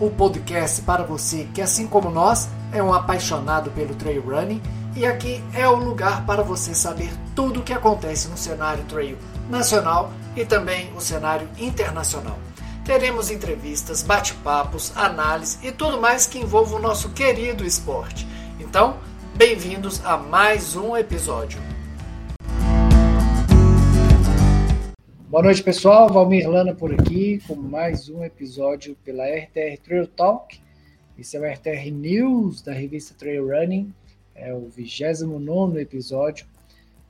o 0.00 0.10
podcast 0.10 0.82
para 0.82 1.04
você 1.04 1.48
que, 1.54 1.62
assim 1.62 1.86
como 1.86 2.10
nós, 2.10 2.48
é 2.72 2.82
um 2.82 2.92
apaixonado 2.92 3.70
pelo 3.70 3.94
trail 3.94 4.22
running 4.22 4.60
e 4.96 5.04
aqui 5.04 5.42
é 5.52 5.68
o 5.68 5.74
lugar 5.74 6.24
para 6.24 6.42
você 6.42 6.74
saber 6.74 7.10
tudo 7.34 7.60
o 7.60 7.62
que 7.62 7.72
acontece 7.72 8.28
no 8.28 8.36
cenário 8.36 8.84
trail 8.84 9.18
nacional 9.48 10.12
e 10.36 10.44
também 10.44 10.92
o 10.96 11.00
cenário 11.00 11.48
internacional. 11.58 12.38
Teremos 12.84 13.30
entrevistas, 13.30 14.02
bate-papos, 14.02 14.92
análise 14.94 15.58
e 15.62 15.72
tudo 15.72 16.00
mais 16.00 16.26
que 16.26 16.38
envolva 16.38 16.76
o 16.76 16.82
nosso 16.82 17.10
querido 17.10 17.64
esporte. 17.64 18.26
Então, 18.60 18.98
bem-vindos 19.34 20.04
a 20.04 20.16
mais 20.16 20.76
um 20.76 20.96
episódio. 20.96 21.73
Boa 25.34 25.42
noite, 25.42 25.64
pessoal. 25.64 26.08
Valmir 26.08 26.48
Lana 26.48 26.72
por 26.72 26.94
aqui 26.94 27.40
com 27.44 27.56
mais 27.56 28.08
um 28.08 28.22
episódio 28.22 28.96
pela 29.04 29.24
RTR 29.24 29.82
Trail 29.82 30.06
Talk. 30.06 30.60
Esse 31.18 31.36
é 31.36 31.40
o 31.40 31.52
RTR 31.52 31.90
News 31.90 32.62
da 32.62 32.72
revista 32.72 33.16
Trail 33.18 33.48
Running. 33.48 33.92
É 34.32 34.54
o 34.54 34.68
29 34.68 35.80
episódio. 35.80 36.46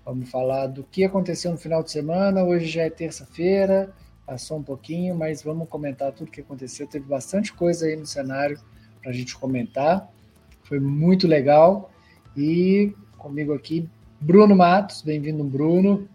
Vamos 0.07 0.31
falar 0.31 0.69
do 0.69 0.83
que 0.85 1.05
aconteceu 1.05 1.51
no 1.51 1.59
final 1.59 1.83
de 1.83 1.91
semana. 1.91 2.43
Hoje 2.43 2.65
já 2.65 2.85
é 2.85 2.89
terça-feira 2.89 3.93
passou 4.25 4.57
um 4.57 4.63
pouquinho, 4.63 5.15
mas 5.15 5.43
vamos 5.43 5.69
comentar 5.69 6.11
tudo 6.11 6.31
que 6.31 6.41
aconteceu. 6.41 6.87
Teve 6.87 7.05
bastante 7.05 7.53
coisa 7.53 7.85
aí 7.85 7.95
no 7.95 8.07
cenário 8.07 8.59
para 9.03 9.11
a 9.11 9.15
gente 9.15 9.37
comentar. 9.37 10.11
Foi 10.63 10.81
muito 10.81 11.29
legal. 11.29 11.93
E 12.35 12.91
comigo 13.19 13.53
aqui, 13.53 13.87
Bruno 14.19 14.57
Matos. 14.57 15.03
Bem-vindo, 15.03 15.45
Bruno. 15.45 16.09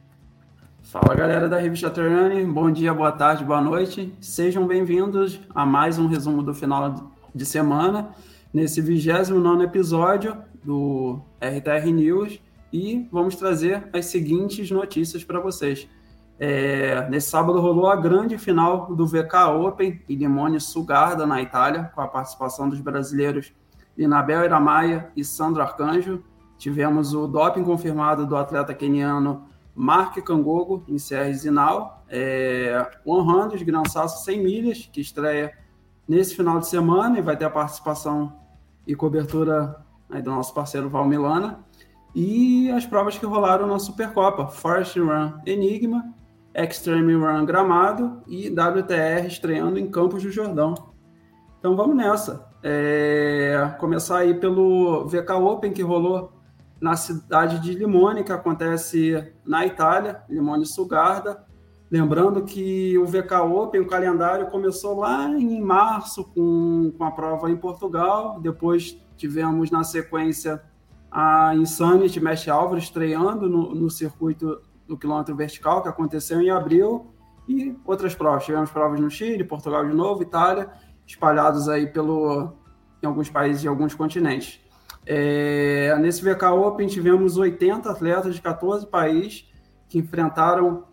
Fala 0.92 1.14
galera 1.14 1.48
da 1.48 1.60
revista 1.60 1.88
Trane, 1.88 2.44
bom 2.44 2.72
dia, 2.72 2.92
boa 2.92 3.12
tarde, 3.12 3.46
boa 3.46 3.62
noite. 3.62 4.12
Sejam 4.20 4.66
bem-vindos 4.66 5.40
a 5.54 5.64
mais 5.64 6.00
um 6.00 6.08
resumo 6.08 6.42
do 6.42 6.52
final 6.52 7.14
de 7.34 7.46
semana, 7.46 8.10
nesse 8.52 8.82
29 8.82 9.66
episódio 9.66 10.36
do 10.64 11.22
RTR 11.40 11.92
News. 11.92 12.42
E 12.74 13.08
vamos 13.12 13.36
trazer 13.36 13.88
as 13.94 14.08
seguintes 14.08 14.72
notícias 14.72 15.24
para 15.24 15.40
vocês. 15.40 15.88
É, 16.40 17.08
nesse 17.08 17.30
sábado 17.30 17.62
rolou 17.62 17.88
a 17.88 17.96
grande 17.96 18.40
final 18.40 18.96
do 18.96 19.06
VK 19.06 19.46
Open 19.60 20.02
em 20.10 20.16
Limone 20.16 20.60
Sugarda, 20.60 21.24
na 21.24 21.40
Itália, 21.40 21.92
com 21.94 22.02
a 22.02 22.08
participação 22.08 22.68
dos 22.68 22.82
brasileiros 22.82 23.54
Linabel 23.96 24.44
Iramaia 24.44 25.12
e 25.16 25.24
Sandro 25.24 25.62
Arcanjo. 25.62 26.24
Tivemos 26.58 27.14
o 27.14 27.28
doping 27.28 27.64
confirmado 27.64 28.26
do 28.26 28.36
atleta 28.36 28.74
keniano 28.74 29.48
Mark 29.76 30.18
Kangogo 30.24 30.84
em 30.88 30.98
Serra 30.98 31.32
Zinal, 31.34 32.04
é, 32.10 32.86
100 33.06 33.66
Gran 33.66 33.86
Sasso 33.86 34.26
100 34.26 34.44
milhas, 34.44 34.90
que 34.92 35.02
estreia 35.02 35.54
nesse 36.08 36.36
final 36.36 36.60
de 36.60 36.68
semana 36.68 37.20
e 37.20 37.22
vai 37.22 37.38
ter 37.38 37.46
a 37.46 37.50
participação 37.50 38.34
e 38.86 38.96
cobertura 38.96 39.84
do 40.24 40.32
nosso 40.32 40.54
parceiro 40.54 40.90
Val 40.90 41.06
Milana. 41.06 41.60
E 42.16 42.72
as 42.72 42.86
provas 42.86 43.18
que 43.18 43.26
rolaram 43.26 43.68
na 43.68 43.78
Supercopa, 43.78 44.48
Forest 44.48 45.00
Run 45.00 45.34
Enigma 45.46 46.14
Extreme 46.54 47.14
Run 47.14 47.46
Gramado 47.46 48.22
e 48.28 48.50
WTR 48.50 49.28
estreando 49.28 49.78
em 49.78 49.90
Campos 49.90 50.24
do 50.24 50.32
Jordão. 50.32 50.74
Então 51.60 51.76
vamos 51.76 51.96
nessa. 51.96 52.48
É, 52.62 53.76
começar 53.80 54.20
aí 54.20 54.34
pelo 54.34 55.06
VK 55.08 55.32
Open 55.34 55.72
que 55.72 55.82
rolou 55.82 56.34
na 56.80 56.96
cidade 56.96 57.60
de 57.60 57.74
Limone, 57.74 58.24
que 58.24 58.32
acontece 58.32 59.34
na 59.46 59.66
Itália, 59.66 60.24
Limone 60.30 60.66
Sugarda. 60.66 61.46
Lembrando 61.92 62.44
que 62.44 62.98
o 62.98 63.06
VK 63.06 63.34
Open, 63.42 63.82
o 63.82 63.88
calendário 63.88 64.48
começou 64.48 65.00
lá 65.00 65.28
em 65.28 65.60
março 65.60 66.24
com, 66.24 66.94
com 66.98 67.04
a 67.04 67.12
prova 67.12 67.50
em 67.50 67.58
Portugal, 67.58 68.40
depois 68.40 68.98
tivemos 69.18 69.72
na 69.72 69.84
sequência 69.84 70.62
a 71.12 71.56
Insanity 71.56 72.20
Mestre 72.20 72.52
Álvaro 72.52 72.78
estreando 72.78 73.50
no, 73.50 73.74
no 73.74 73.90
circuito 73.90 74.62
do 74.88 74.98
quilômetro 74.98 75.36
vertical, 75.36 75.82
que 75.82 75.90
aconteceu 75.90 76.40
em 76.42 76.52
abril, 76.52 77.14
e 77.48 77.76
outras 77.84 78.14
provas. 78.14 78.46
Tivemos 78.46 78.70
provas 78.70 79.00
no 79.00 79.10
Chile, 79.10 79.44
Portugal 79.44 79.86
de 79.86 79.94
novo, 79.94 80.22
Itália, 80.22 80.70
espalhados 81.06 81.68
aí 81.68 81.88
pelo, 81.88 82.54
em 83.02 83.08
alguns 83.08 83.30
países 83.30 83.64
e 83.64 83.68
alguns 83.68 83.96
continentes. 83.96 84.62
É, 85.06 85.96
nesse 86.00 86.22
VK 86.22 86.46
Open 86.46 86.88
tivemos 86.88 87.38
80 87.38 87.90
atletas 87.90 88.36
de 88.36 88.42
14 88.42 88.86
países 88.88 89.50
que 89.88 89.98
enfrentaram 89.98 90.84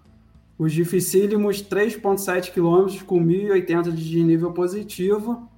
os 0.59 0.73
dificílimos 0.73 1.63
3,7 1.63 2.51
quilômetros 2.51 3.03
com 3.03 3.21
1.080 3.21 3.93
de 3.93 4.23
nível 4.23 4.53
positivo 4.53 5.49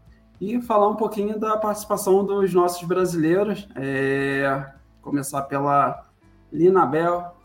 e 0.41 0.61
falar 0.61 0.89
um 0.89 0.97
pouquinho 0.97 1.39
da 1.39 1.57
participação 1.57 2.25
dos 2.25 2.53
nossos 2.53 2.87
brasileiros. 2.87 3.69
É, 3.77 4.67
começar 5.01 5.43
pela 5.43 6.07
Lina 6.53 6.85
Bel, 6.85 7.37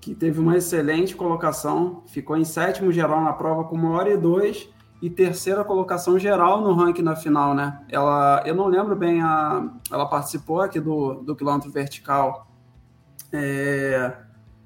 que 0.00 0.14
teve 0.14 0.40
uma 0.40 0.56
excelente 0.56 1.14
colocação, 1.14 2.02
ficou 2.06 2.36
em 2.36 2.44
sétimo 2.44 2.92
geral 2.92 3.22
na 3.22 3.32
prova 3.32 3.64
com 3.64 3.76
uma 3.76 3.90
hora 3.90 4.10
e 4.10 4.16
dois 4.16 4.68
e 5.00 5.10
terceira 5.10 5.62
colocação 5.62 6.18
geral 6.18 6.60
no 6.60 6.72
ranking 6.72 7.02
na 7.02 7.14
final, 7.14 7.54
né? 7.54 7.80
Ela, 7.88 8.42
eu 8.46 8.54
não 8.54 8.66
lembro 8.66 8.96
bem, 8.96 9.20
a, 9.20 9.68
ela 9.90 10.06
participou 10.06 10.60
aqui 10.60 10.80
do, 10.80 11.14
do 11.14 11.36
quilômetro 11.36 11.70
vertical 11.70 12.46
é, 13.32 14.16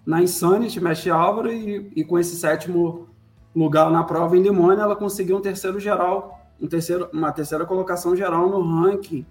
na 0.06 0.22
Insanity, 0.22 0.80
Mestre 0.80 1.10
Álvaro, 1.10 1.52
e, 1.52 1.90
e, 1.96 2.04
com 2.04 2.18
esse 2.18 2.36
sétimo 2.36 3.08
lugar 3.54 3.90
na 3.90 4.04
prova 4.04 4.36
em 4.36 4.42
Limone, 4.42 4.80
ela 4.80 4.94
conseguiu 4.94 5.36
um 5.36 5.40
terceiro 5.40 5.80
geral, 5.80 6.40
um 6.60 6.68
terceiro, 6.68 7.08
uma 7.12 7.32
terceira 7.32 7.64
colocação 7.64 8.14
geral 8.14 8.48
no 8.48 8.62
ranking 8.62 9.26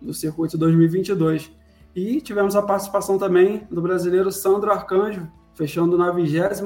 do 0.00 0.12
circuito 0.12 0.58
2022. 0.58 1.50
E 1.94 2.20
tivemos 2.20 2.56
a 2.56 2.62
participação 2.62 3.18
também 3.18 3.66
do 3.70 3.80
brasileiro 3.80 4.30
Sandro 4.30 4.70
Arcanjo, 4.70 5.28
fechando 5.54 5.96
na 5.96 6.10
29 6.10 6.62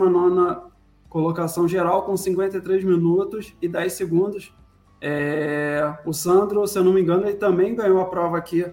colocação 1.17 1.67
geral 1.67 2.03
com 2.03 2.15
53 2.15 2.85
minutos 2.85 3.57
e 3.63 3.67
10 3.67 3.91
segundos. 3.95 4.55
É, 5.01 5.97
o 6.05 6.13
Sandro, 6.13 6.67
se 6.67 6.79
eu 6.79 6.85
não 6.85 6.93
me 6.93 7.01
engano, 7.01 7.27
ele 7.27 7.39
também 7.39 7.75
ganhou 7.75 8.03
a 8.03 8.05
prova 8.05 8.37
aqui 8.37 8.67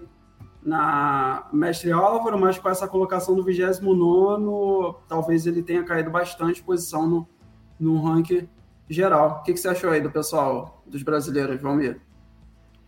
na 0.62 1.48
Mestre 1.50 1.90
Álvaro, 1.90 2.38
mas 2.38 2.58
com 2.58 2.68
essa 2.68 2.86
colocação 2.86 3.34
do 3.34 3.42
29, 3.42 4.98
talvez 5.08 5.46
ele 5.46 5.62
tenha 5.62 5.82
caído 5.84 6.10
bastante 6.10 6.62
posição 6.62 7.08
no, 7.08 7.28
no 7.80 7.98
ranking 8.02 8.46
geral. 8.90 9.38
O 9.40 9.42
que, 9.42 9.54
que 9.54 9.58
você 9.58 9.68
achou 9.68 9.88
aí 9.88 10.02
do 10.02 10.10
pessoal, 10.10 10.82
dos 10.86 11.02
brasileiros, 11.02 11.62
Valmir? 11.62 11.98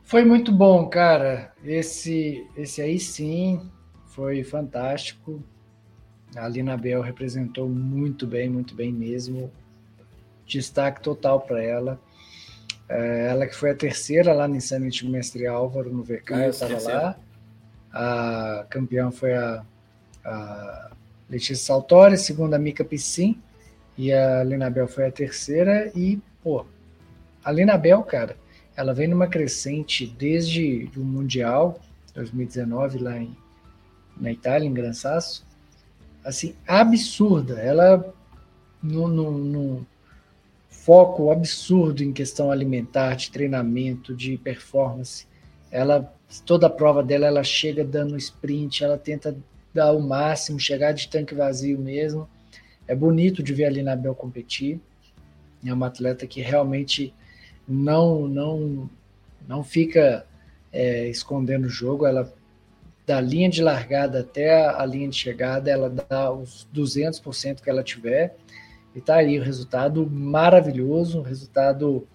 Foi 0.03 0.23
muito 0.23 0.53
bom, 0.53 0.87
cara. 0.91 1.55
Esse, 1.65 2.47
esse 2.59 2.83
aí 2.83 2.99
sim 2.99 3.71
foi 4.05 4.45
fantástico. 4.45 5.43
A 6.37 6.49
Lina 6.49 6.77
Bel 6.77 7.01
representou 7.01 7.69
muito 7.69 8.27
bem, 8.27 8.49
muito 8.49 8.75
bem 8.75 8.93
mesmo. 8.93 9.51
Destaque 10.47 11.01
total 11.01 11.41
para 11.41 11.63
ela. 11.63 12.01
É, 12.89 13.29
ela 13.31 13.47
que 13.47 13.55
foi 13.55 13.71
a 13.71 13.75
terceira 13.75 14.33
lá 14.33 14.47
no 14.47 14.57
Insanity 14.57 15.09
Mestre 15.09 15.47
Álvaro 15.47 15.93
no 15.93 16.03
VK, 16.03 16.31
eu 16.33 16.51
estava 16.51 16.81
lá. 16.83 17.17
A 17.93 18.67
campeã 18.69 19.11
foi 19.11 19.35
a, 19.35 19.65
a 20.25 20.91
Letícia 21.29 21.57
Saltori, 21.57 22.17
segunda 22.17 22.57
a 22.57 22.59
Mika 22.59 22.85
Piscin, 22.85 23.41
e 23.99 24.13
a 24.13 24.45
Lina 24.45 24.71
Bel 24.71 24.87
foi 24.87 25.07
a 25.07 25.13
terceira. 25.13 25.91
E, 25.97 26.21
pô, 26.43 26.65
a 27.43 27.51
Lina 27.51 27.77
Bel, 27.77 28.03
cara, 28.03 28.37
ela 28.77 28.93
vem 28.93 29.09
numa 29.09 29.27
crescente 29.27 30.07
desde 30.07 30.91
o 30.97 31.01
Mundial 31.01 31.81
2019 32.15 32.99
lá 32.99 33.19
em, 33.19 33.37
na 34.17 34.31
Itália, 34.31 34.67
em 34.67 34.73
Gran 34.73 34.93
Sasso, 34.93 35.47
assim, 36.27 36.55
absurda. 36.67 37.61
Ela, 37.61 38.13
no, 38.83 39.07
no, 39.09 39.31
no, 39.39 39.87
foco 40.69 41.31
absurdo 41.31 42.03
em 42.03 42.13
questão 42.13 42.51
alimentar, 42.51 43.15
de 43.15 43.31
treinamento, 43.31 44.15
de 44.15 44.37
performance, 44.37 45.27
ela, 45.71 46.13
toda 46.45 46.67
a 46.67 46.71
prova 46.71 47.03
dela, 47.03 47.27
ela 47.27 47.43
chega 47.45 47.85
dando 47.85 48.17
sprint, 48.17 48.85
ela 48.85 48.99
tenta 48.99 49.37
dar 49.73 49.93
o 49.93 50.01
máximo, 50.01 50.61
chegar 50.61 50.93
de 50.93 51.09
tanque 51.09 51.35
vazio 51.35 51.79
mesmo. 51.79 52.29
É 52.89 52.95
bonito 52.95 53.43
de 53.43 53.53
ver 53.53 53.65
a 53.65 53.71
Lina 53.71 53.97
Bel 53.97 54.15
competir. 54.15 54.81
É 55.65 55.73
uma 55.73 55.89
atleta 55.89 56.27
que 56.27 56.41
realmente 56.41 57.13
não 57.67 58.29
não 58.29 58.89
não 59.49 59.65
fica 59.65 60.25
é, 60.73 61.09
escondendo 61.09 61.67
o 61.67 61.71
jogo, 61.71 62.07
ela 62.07 62.33
da 63.07 63.21
linha 63.21 63.49
de 63.49 63.63
largada 63.63 64.21
até 64.21 64.67
a 64.67 64.85
linha 64.85 65.09
de 65.09 65.17
chegada, 65.17 65.71
ela 65.71 65.89
dá 65.89 66.33
os 66.33 66.69
200% 66.75 67.61
que 67.63 67.71
ela 67.71 67.85
tiver. 67.85 68.37
E 68.95 69.01
tá 69.01 69.17
aí 69.17 69.39
o 69.39 69.43
resultado 69.43 70.09
maravilhoso, 70.11 71.21
um 71.21 71.23
resultado, 71.23 72.09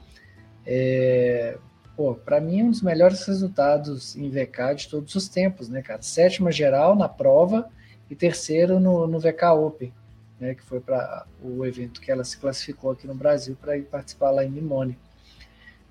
é, 0.65 1.57
pô, 1.95 2.15
para 2.15 2.41
mim, 2.41 2.63
um 2.63 2.71
dos 2.71 2.81
melhores 2.81 3.23
resultados 3.25 4.17
em 4.17 4.29
VK 4.29 4.75
de 4.75 4.89
todos 4.89 5.15
os 5.15 5.29
tempos, 5.29 5.69
né, 5.69 5.81
cara? 5.81 6.01
Sétima 6.01 6.51
geral 6.51 6.95
na 6.95 7.07
prova 7.07 7.69
e 8.09 8.15
terceiro 8.15 8.79
no, 8.79 9.07
no 9.07 9.19
VK 9.19 9.43
Open, 9.57 9.93
né, 10.39 10.55
que 10.55 10.63
foi 10.63 10.81
para 10.81 11.25
o 11.41 11.65
evento 11.65 12.01
que 12.01 12.11
ela 12.11 12.23
se 12.23 12.37
classificou 12.37 12.91
aqui 12.91 13.07
no 13.07 13.15
Brasil 13.15 13.55
para 13.61 13.77
ir 13.77 13.83
participar 13.83 14.31
lá 14.31 14.43
em 14.43 14.49
Limone. 14.49 14.97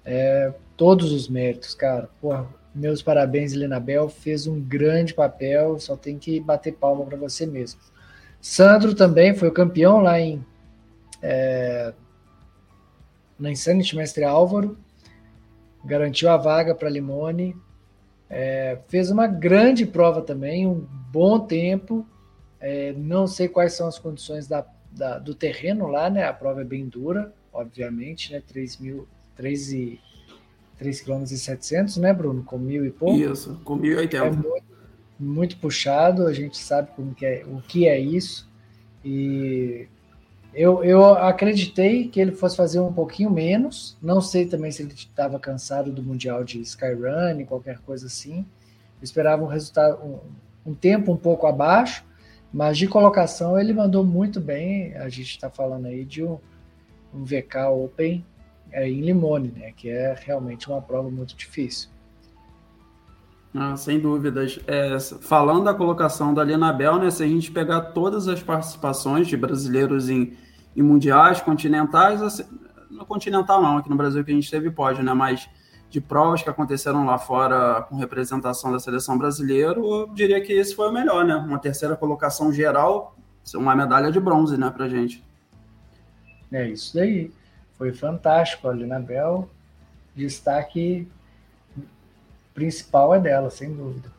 é, 0.04 0.52
todos 0.76 1.12
os 1.12 1.28
méritos, 1.28 1.72
cara. 1.74 2.10
Porra, 2.20 2.46
meus 2.74 3.02
parabéns, 3.02 3.52
Bel, 3.82 4.08
fez 4.08 4.46
um 4.46 4.60
grande 4.60 5.14
papel, 5.14 5.78
só 5.78 5.96
tem 5.96 6.18
que 6.18 6.40
bater 6.40 6.72
palma 6.74 7.04
para 7.04 7.16
você 7.16 7.46
mesmo. 7.46 7.80
Sandro 8.40 8.94
também 8.94 9.34
foi 9.34 9.48
o 9.48 9.52
campeão 9.52 10.00
lá 10.00 10.20
em 10.20 10.44
é, 11.22 11.92
na 13.38 13.50
Insanity 13.50 13.96
Mestre 13.96 14.24
Álvaro, 14.24 14.78
garantiu 15.84 16.28
a 16.28 16.36
vaga 16.36 16.74
para 16.74 16.88
Limone, 16.88 17.56
é, 18.28 18.78
fez 18.86 19.10
uma 19.10 19.26
grande 19.26 19.84
prova 19.84 20.22
também, 20.22 20.66
um 20.66 20.86
bom 21.10 21.40
tempo. 21.40 22.06
É, 22.60 22.92
não 22.92 23.26
sei 23.26 23.48
quais 23.48 23.72
são 23.72 23.88
as 23.88 23.98
condições 23.98 24.46
da, 24.46 24.64
da, 24.92 25.18
do 25.18 25.34
terreno 25.34 25.88
lá, 25.88 26.08
né? 26.08 26.24
A 26.24 26.32
prova 26.32 26.60
é 26.60 26.64
bem 26.64 26.86
dura, 26.86 27.32
obviamente, 27.52 28.32
né? 28.32 28.40
3 28.46 28.78
mil, 28.78 29.08
3 29.34 29.72
e 29.72 30.00
3 30.80 31.02
km 31.02 31.22
e 31.24 31.36
700, 31.36 31.98
né, 31.98 32.10
Bruno? 32.10 32.42
Com 32.42 32.56
mil 32.56 32.86
e 32.86 32.90
pouco. 32.90 33.18
Isso, 33.18 33.60
com 33.64 33.78
1.080. 33.78 34.14
É 34.14 34.30
muito, 34.30 34.64
muito 35.18 35.56
puxado, 35.58 36.26
a 36.26 36.32
gente 36.32 36.56
sabe 36.56 36.88
como 36.96 37.14
que 37.14 37.26
é, 37.26 37.44
o 37.46 37.60
que 37.60 37.86
é 37.86 38.00
isso. 38.00 38.48
E 39.04 39.86
eu, 40.54 40.82
eu 40.82 41.04
acreditei 41.04 42.08
que 42.08 42.18
ele 42.18 42.32
fosse 42.32 42.56
fazer 42.56 42.80
um 42.80 42.92
pouquinho 42.92 43.30
menos. 43.30 43.94
Não 44.00 44.22
sei 44.22 44.46
também 44.46 44.72
se 44.72 44.82
ele 44.82 44.94
estava 44.94 45.38
cansado 45.38 45.92
do 45.92 46.02
Mundial 46.02 46.42
de 46.42 46.58
Skyrun, 46.62 47.44
qualquer 47.44 47.78
coisa 47.80 48.06
assim. 48.06 48.38
Eu 48.38 49.04
esperava 49.04 49.44
um 49.44 49.48
resultado, 49.48 50.02
um, 50.02 50.70
um 50.70 50.74
tempo 50.74 51.12
um 51.12 51.16
pouco 51.16 51.46
abaixo, 51.46 52.02
mas 52.50 52.78
de 52.78 52.88
colocação 52.88 53.60
ele 53.60 53.74
mandou 53.74 54.02
muito 54.02 54.40
bem. 54.40 54.96
A 54.96 55.10
gente 55.10 55.32
está 55.32 55.50
falando 55.50 55.84
aí 55.84 56.06
de 56.06 56.24
um, 56.24 56.38
um 57.12 57.22
VK 57.22 57.68
Open 57.70 58.24
é, 58.72 58.88
em 58.88 59.00
Limone, 59.00 59.52
né? 59.56 59.72
Que 59.76 59.90
é 59.90 60.14
realmente 60.18 60.68
uma 60.68 60.80
prova 60.80 61.10
muito 61.10 61.36
difícil. 61.36 61.88
Ah, 63.54 63.76
sem 63.76 63.98
dúvidas. 63.98 64.60
É, 64.66 64.98
falando 65.20 65.64
da 65.64 65.74
colocação 65.74 66.32
da 66.32 66.44
Linabel, 66.44 66.98
né, 66.98 67.10
se 67.10 67.22
a 67.22 67.26
gente 67.26 67.50
pegar 67.50 67.80
todas 67.80 68.28
as 68.28 68.42
participações 68.42 69.26
de 69.26 69.36
brasileiros 69.36 70.08
em, 70.08 70.36
em 70.76 70.82
mundiais, 70.82 71.40
continentais, 71.40 72.22
assim, 72.22 72.44
no 72.88 73.04
continental 73.04 73.60
não, 73.60 73.78
aqui 73.78 73.90
no 73.90 73.96
Brasil 73.96 74.24
que 74.24 74.30
a 74.30 74.34
gente 74.34 74.50
teve 74.50 74.70
pode, 74.70 75.02
né, 75.02 75.12
mas 75.12 75.48
de 75.88 76.00
provas 76.00 76.42
que 76.42 76.48
aconteceram 76.48 77.04
lá 77.04 77.18
fora 77.18 77.82
com 77.82 77.96
representação 77.96 78.70
da 78.70 78.78
seleção 78.78 79.18
brasileira, 79.18 79.80
eu 79.80 80.08
diria 80.14 80.40
que 80.40 80.52
esse 80.52 80.72
foi 80.72 80.88
o 80.88 80.92
melhor, 80.92 81.24
né? 81.24 81.34
Uma 81.34 81.58
terceira 81.58 81.96
colocação 81.96 82.52
geral, 82.52 83.16
uma 83.56 83.74
medalha 83.74 84.12
de 84.12 84.20
bronze, 84.20 84.56
né, 84.56 84.70
pra 84.70 84.88
gente. 84.88 85.24
É 86.52 86.68
isso 86.68 86.94
daí. 86.94 87.32
Foi 87.80 87.94
fantástico 87.94 88.68
a 88.68 88.74
Linabel. 88.74 89.48
Destaque 90.14 91.08
principal 92.52 93.14
é 93.14 93.18
dela, 93.18 93.48
sem 93.48 93.72
dúvida. 93.72 94.12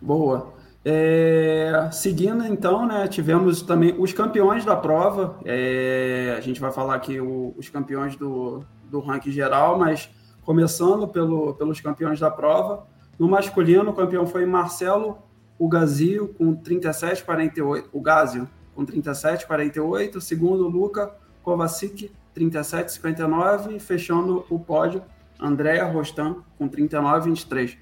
Boa. 0.00 0.52
É, 0.84 1.88
seguindo 1.90 2.46
então, 2.46 2.86
né, 2.86 3.08
tivemos 3.08 3.62
também 3.62 3.96
os 3.98 4.12
campeões 4.12 4.64
da 4.64 4.76
prova. 4.76 5.40
É, 5.44 6.36
a 6.38 6.40
gente 6.40 6.60
vai 6.60 6.70
falar 6.70 6.94
aqui 6.94 7.18
o, 7.18 7.52
os 7.58 7.68
campeões 7.68 8.14
do, 8.14 8.64
do 8.88 9.00
ranking 9.00 9.32
geral, 9.32 9.76
mas 9.76 10.08
começando 10.44 11.08
pelo, 11.08 11.52
pelos 11.54 11.80
campeões 11.80 12.20
da 12.20 12.30
prova. 12.30 12.86
No 13.18 13.26
masculino, 13.26 13.90
o 13.90 13.94
campeão 13.94 14.24
foi 14.24 14.46
Marcelo 14.46 15.18
Ugazio 15.58 16.32
com 16.38 16.54
37,48. 16.54 17.86
O 17.92 18.00
Gazio 18.00 18.48
com 18.72 18.86
37,48. 18.86 20.20
Segundo, 20.20 20.68
Luca 20.68 21.12
Kovacic, 21.42 22.12
37,59. 22.34 23.78
Fechando 23.80 24.44
o 24.50 24.58
pódio, 24.58 25.02
Andréa 25.40 25.84
Rostan 25.84 26.36
com 26.58 26.68
39,23. 26.68 27.76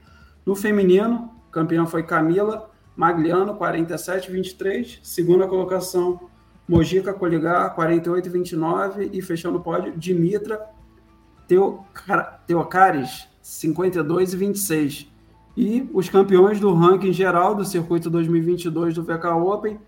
No 0.44 0.54
feminino, 0.54 1.30
campeã 1.50 1.86
foi 1.86 2.02
Camila 2.02 2.70
Magliano, 2.96 3.54
47,23. 3.54 4.98
Segunda 5.02 5.46
colocação, 5.46 6.28
Mojica 6.68 7.12
Coligar, 7.12 7.74
48,29. 7.76 9.10
E 9.12 9.22
fechando 9.22 9.58
o 9.58 9.60
pódio, 9.60 9.94
Dimitra 9.96 10.60
Teocares, 12.46 13.28
52,26. 13.42 15.08
E 15.56 15.88
os 15.92 16.08
campeões 16.08 16.58
do 16.58 16.72
ranking 16.72 17.12
geral 17.12 17.54
do 17.54 17.64
circuito 17.64 18.08
2022 18.08 18.94
do 18.94 19.02
VK 19.02 19.26
Open, 19.26 19.78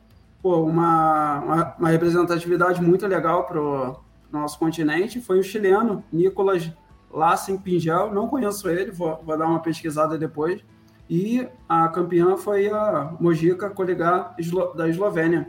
pô, 0.42 0.60
uma, 0.60 1.40
uma, 1.40 1.74
uma 1.78 1.88
representatividade 1.88 2.82
muito 2.82 3.06
legal 3.06 3.44
para 3.44 3.94
nosso 4.32 4.58
continente, 4.58 5.20
foi 5.20 5.38
o 5.38 5.42
chileno 5.42 6.04
Nicolas 6.12 6.70
Lassen 7.12 7.56
Pingel, 7.56 8.12
não 8.12 8.28
conheço 8.28 8.68
ele, 8.68 8.90
vou, 8.90 9.20
vou, 9.24 9.38
dar 9.38 9.46
uma 9.46 9.60
pesquisada 9.60 10.18
depois. 10.18 10.60
E 11.08 11.46
a 11.68 11.86
campeã 11.88 12.36
foi 12.36 12.68
a 12.68 13.14
Mojica 13.20 13.70
Coligar 13.70 14.34
da 14.74 14.88
Eslovênia. 14.88 15.48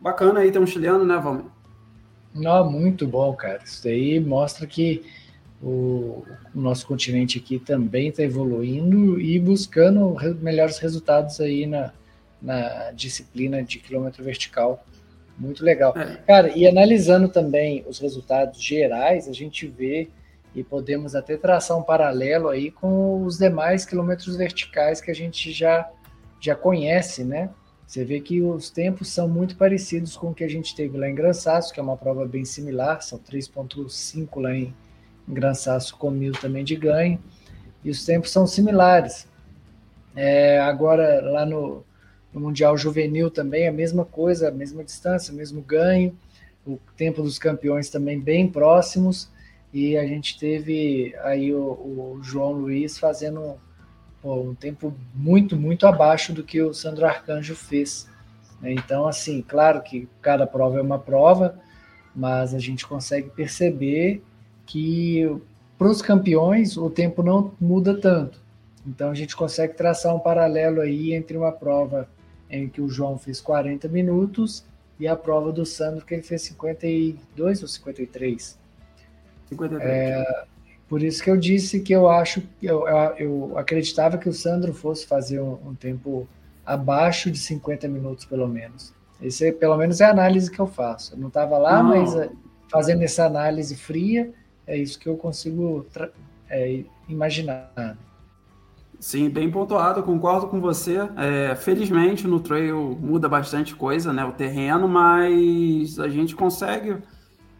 Bacana 0.00 0.40
aí 0.40 0.52
ter 0.52 0.58
um 0.58 0.66
chileno, 0.66 1.04
né, 1.04 1.18
Valmir? 1.18 1.46
Não, 2.34 2.70
muito 2.70 3.06
bom, 3.06 3.32
cara. 3.34 3.60
Isso 3.64 3.82
daí 3.84 4.20
mostra 4.20 4.66
que 4.66 5.04
o, 5.62 6.24
o 6.54 6.60
nosso 6.60 6.86
continente 6.86 7.38
aqui 7.38 7.58
também 7.58 8.08
está 8.08 8.22
evoluindo 8.22 9.20
e 9.20 9.38
buscando 9.38 10.12
re, 10.14 10.34
melhores 10.34 10.78
resultados 10.78 11.40
aí 11.40 11.66
na, 11.66 11.92
na 12.40 12.90
disciplina 12.92 13.62
de 13.62 13.78
quilômetro 13.78 14.24
vertical. 14.24 14.84
Muito 15.38 15.64
legal. 15.64 15.96
É. 15.96 16.16
Cara, 16.26 16.56
e 16.56 16.66
analisando 16.66 17.28
também 17.28 17.84
os 17.88 17.98
resultados 17.98 18.62
gerais, 18.62 19.28
a 19.28 19.32
gente 19.32 19.66
vê 19.66 20.08
e 20.54 20.62
podemos 20.62 21.14
até 21.14 21.36
traçar 21.36 21.78
um 21.78 21.82
paralelo 21.82 22.48
aí 22.48 22.70
com 22.70 23.24
os 23.24 23.38
demais 23.38 23.84
quilômetros 23.84 24.36
verticais 24.36 25.00
que 25.00 25.10
a 25.10 25.14
gente 25.14 25.50
já, 25.50 25.90
já 26.40 26.54
conhece, 26.54 27.24
né? 27.24 27.50
Você 27.86 28.04
vê 28.04 28.20
que 28.20 28.40
os 28.40 28.70
tempos 28.70 29.08
são 29.08 29.28
muito 29.28 29.56
parecidos 29.56 30.16
com 30.16 30.30
o 30.30 30.34
que 30.34 30.44
a 30.44 30.48
gente 30.48 30.74
teve 30.74 30.96
lá 30.96 31.08
em 31.08 31.14
Grançaço, 31.14 31.72
que 31.72 31.80
é 31.80 31.82
uma 31.82 31.96
prova 31.96 32.26
bem 32.26 32.44
similar, 32.44 33.02
são 33.02 33.18
3.5 33.18 34.40
lá 34.40 34.54
em, 34.54 34.74
em 35.28 35.34
Grançaço 35.34 35.96
com 35.96 36.10
mil 36.10 36.32
também 36.32 36.64
de 36.64 36.76
ganho, 36.76 37.18
e 37.84 37.90
os 37.90 38.04
tempos 38.04 38.30
são 38.30 38.46
similares. 38.46 39.28
É, 40.14 40.58
agora, 40.60 41.20
lá 41.22 41.44
no, 41.44 41.84
no 42.32 42.40
Mundial 42.40 42.76
Juvenil 42.76 43.30
também, 43.30 43.68
a 43.68 43.72
mesma 43.72 44.04
coisa, 44.04 44.48
a 44.48 44.52
mesma 44.52 44.82
distância, 44.82 45.32
o 45.32 45.36
mesmo 45.36 45.60
ganho, 45.60 46.16
o 46.66 46.78
tempo 46.96 47.22
dos 47.22 47.38
campeões 47.38 47.90
também 47.90 48.18
bem 48.18 48.48
próximos, 48.48 49.28
e 49.72 49.96
a 49.96 50.06
gente 50.06 50.38
teve 50.38 51.14
aí 51.22 51.52
o, 51.52 51.58
o 51.58 52.20
João 52.22 52.52
Luiz 52.52 52.98
fazendo 52.98 53.56
pô, 54.20 54.34
um 54.34 54.54
tempo 54.54 54.94
muito, 55.14 55.56
muito 55.56 55.86
abaixo 55.86 56.32
do 56.32 56.42
que 56.42 56.60
o 56.60 56.74
Sandro 56.74 57.06
Arcanjo 57.06 57.54
fez. 57.54 58.08
Né? 58.60 58.72
Então, 58.72 59.06
assim, 59.06 59.42
claro 59.42 59.82
que 59.82 60.08
cada 60.20 60.46
prova 60.46 60.78
é 60.78 60.82
uma 60.82 60.98
prova, 60.98 61.58
mas 62.14 62.54
a 62.54 62.58
gente 62.58 62.86
consegue 62.86 63.30
perceber 63.30 64.22
que 64.66 65.28
para 65.78 65.88
os 65.88 66.00
campeões 66.00 66.76
o 66.76 66.88
tempo 66.88 67.22
não 67.22 67.52
muda 67.60 67.98
tanto. 67.98 68.40
Então 68.86 69.10
a 69.10 69.14
gente 69.14 69.34
consegue 69.34 69.74
traçar 69.74 70.14
um 70.14 70.18
paralelo 70.18 70.80
aí 70.80 71.12
entre 71.14 71.36
uma 71.36 71.52
prova 71.52 72.08
em 72.52 72.68
que 72.68 72.80
o 72.80 72.88
João 72.88 73.18
fez 73.18 73.40
40 73.40 73.88
minutos 73.88 74.64
e 75.00 75.08
a 75.08 75.16
prova 75.16 75.50
do 75.50 75.64
Sandro 75.66 76.04
que 76.04 76.14
ele 76.14 76.22
fez 76.22 76.42
52 76.42 77.62
ou 77.62 77.68
53. 77.68 78.58
53. 79.48 79.90
É, 79.90 80.44
por 80.88 81.02
isso 81.02 81.22
que 81.24 81.30
eu 81.30 81.36
disse 81.36 81.80
que 81.80 81.92
eu 81.92 82.08
acho, 82.08 82.42
eu, 82.62 82.86
eu 83.18 83.58
acreditava 83.58 84.18
que 84.18 84.28
o 84.28 84.32
Sandro 84.32 84.74
fosse 84.74 85.06
fazer 85.06 85.40
um, 85.40 85.54
um 85.70 85.74
tempo 85.74 86.28
abaixo 86.64 87.30
de 87.30 87.38
50 87.38 87.88
minutos, 87.88 88.26
pelo 88.26 88.46
menos. 88.46 88.92
Esse, 89.20 89.50
pelo 89.52 89.76
menos, 89.76 90.00
é 90.00 90.04
a 90.04 90.10
análise 90.10 90.50
que 90.50 90.60
eu 90.60 90.66
faço. 90.66 91.14
Eu 91.14 91.18
não 91.18 91.28
estava 91.28 91.56
lá, 91.56 91.82
não. 91.82 91.90
mas 91.90 92.14
é, 92.14 92.30
fazendo 92.68 93.02
essa 93.02 93.24
análise 93.24 93.74
fria, 93.74 94.32
é 94.66 94.76
isso 94.76 94.98
que 94.98 95.08
eu 95.08 95.16
consigo 95.16 95.86
é, 96.50 96.84
imaginar. 97.08 97.96
Sim, 99.02 99.28
bem 99.28 99.50
pontuado, 99.50 100.00
concordo 100.04 100.46
com 100.46 100.60
você. 100.60 100.96
É, 101.16 101.56
felizmente 101.56 102.28
no 102.28 102.38
trail 102.38 102.96
muda 103.00 103.28
bastante 103.28 103.74
coisa, 103.74 104.12
né? 104.12 104.24
O 104.24 104.30
terreno, 104.30 104.86
mas 104.86 105.98
a 105.98 106.08
gente 106.08 106.36
consegue 106.36 106.98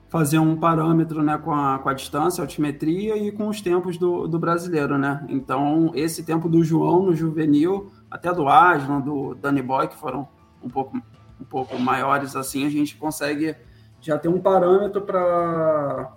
fazer 0.09 0.39
um 0.39 0.55
parâmetro 0.55 1.21
né, 1.21 1.37
com, 1.37 1.53
a, 1.53 1.81
com 1.81 1.89
a 1.89 1.95
distância, 1.95 2.41
a 2.41 2.45
altimetria 2.45 3.17
e 3.17 3.33
com 3.33 3.49
os 3.49 3.61
tempos 3.61 3.97
do, 3.97 4.29
do 4.29 4.39
brasileiro, 4.39 4.97
né? 4.97 5.27
Então, 5.29 5.91
esse 5.97 6.23
tempo 6.23 6.49
do 6.49 6.63
João 6.63 7.03
no 7.03 7.13
juvenil, 7.13 7.91
até 8.09 8.33
do 8.33 8.47
Aslan, 8.47 9.01
do 9.01 9.35
Danny 9.35 9.63
Boy, 9.63 9.89
que 9.89 9.97
foram 9.97 10.29
um 10.63 10.69
pouco, 10.69 10.97
um 10.97 11.45
pouco 11.45 11.77
maiores 11.77 12.37
assim, 12.37 12.65
a 12.65 12.71
gente 12.71 12.95
consegue 12.95 13.57
já 14.01 14.17
ter 14.17 14.29
um 14.29 14.41
parâmetro 14.41 15.03
para 15.03 16.15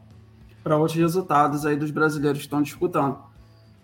outros 0.78 0.96
resultados 0.96 1.66
aí 1.66 1.76
dos 1.76 1.90
brasileiros 1.90 2.38
que 2.38 2.46
estão 2.46 2.62
disputando. 2.62 3.18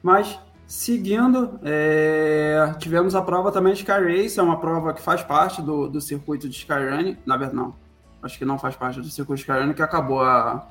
Mas, 0.03 0.39
seguindo, 0.71 1.59
é, 1.63 2.73
tivemos 2.79 3.13
a 3.13 3.21
prova 3.21 3.51
também 3.51 3.73
de 3.73 3.79
Sky 3.79 3.91
Race, 3.91 4.39
é 4.39 4.41
uma 4.41 4.57
prova 4.57 4.93
que 4.93 5.01
faz 5.01 5.21
parte 5.21 5.61
do, 5.61 5.89
do 5.89 5.99
circuito 5.99 6.47
de 6.47 6.55
Skyrunning, 6.55 7.17
na 7.25 7.35
verdade 7.35 7.57
não, 7.57 7.75
acho 8.23 8.37
que 8.37 8.45
não 8.45 8.57
faz 8.57 8.73
parte 8.73 9.01
do 9.01 9.09
circuito 9.09 9.41
Skyrunning, 9.41 9.73
que 9.73 9.81
acabou 9.81 10.21
a, 10.21 10.65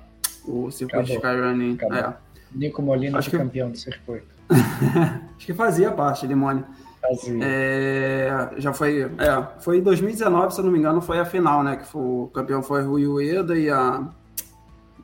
o 0.46 0.70
circuito 0.70 1.12
acabou. 1.12 1.16
Skyrunning. 1.16 1.78
É. 1.92 2.14
Nico 2.50 2.80
Molina 2.80 3.18
Acho 3.18 3.28
foi 3.28 3.38
que... 3.38 3.44
campeão 3.44 3.70
do 3.70 3.76
circuito. 3.76 4.26
Acho 5.36 5.46
que 5.46 5.52
fazia 5.52 5.92
parte, 5.92 6.26
Limone. 6.26 6.64
Fazia. 7.02 7.38
É, 7.42 8.50
já 8.56 8.72
foi, 8.72 9.02
é, 9.02 9.60
foi 9.60 9.80
em 9.80 9.82
2019, 9.82 10.54
se 10.54 10.60
eu 10.60 10.64
não 10.64 10.72
me 10.72 10.78
engano, 10.78 11.02
foi 11.02 11.18
a 11.18 11.26
final, 11.26 11.62
né? 11.62 11.76
Que 11.76 11.86
foi, 11.86 12.00
o 12.00 12.30
campeão 12.32 12.62
foi 12.62 12.82
Rui 12.82 13.06
Ueda 13.06 13.54
e 13.54 13.68
a, 13.68 14.08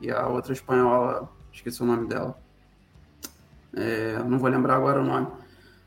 e 0.01 0.09
a 0.09 0.27
outra 0.27 0.53
espanhola, 0.53 1.29
esqueci 1.53 1.83
o 1.83 1.85
nome 1.85 2.07
dela. 2.07 2.35
É, 3.75 4.21
não 4.23 4.39
vou 4.39 4.49
lembrar 4.49 4.75
agora 4.75 5.01
o 5.01 5.05
nome. 5.05 5.27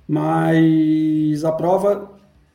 Mas 0.06 1.44
a 1.44 1.52
prova 1.52 2.12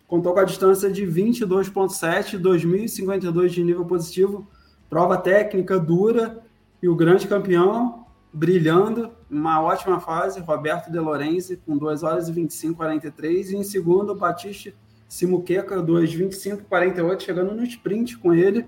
contou 0.07 0.33
com 0.33 0.39
a 0.39 0.45
distância 0.45 0.91
de 0.91 1.05
22,7, 1.05 2.39
2.052 2.39 3.47
de 3.49 3.63
nível 3.63 3.85
positivo. 3.85 4.47
Prova 4.89 5.17
técnica 5.17 5.79
dura 5.79 6.41
e 6.81 6.87
o 6.87 6.95
grande 6.95 7.27
campeão 7.27 8.05
brilhando, 8.31 9.11
uma 9.31 9.61
ótima 9.61 10.01
fase, 10.01 10.41
Roberto 10.41 10.91
De 10.91 10.99
Lorenzi 10.99 11.55
com 11.65 11.77
2 11.77 12.03
horas 12.03 12.27
e 12.27 12.33
25 12.33 12.75
43 12.75 13.51
e 13.51 13.55
em 13.55 13.63
segundo 13.63 14.13
Batiste 14.13 14.75
Simuqueca 15.07 15.81
2 15.81 16.13
25 16.13 16.63
48 16.65 17.23
chegando 17.23 17.55
no 17.55 17.63
sprint 17.63 18.17
com 18.17 18.33
ele. 18.33 18.65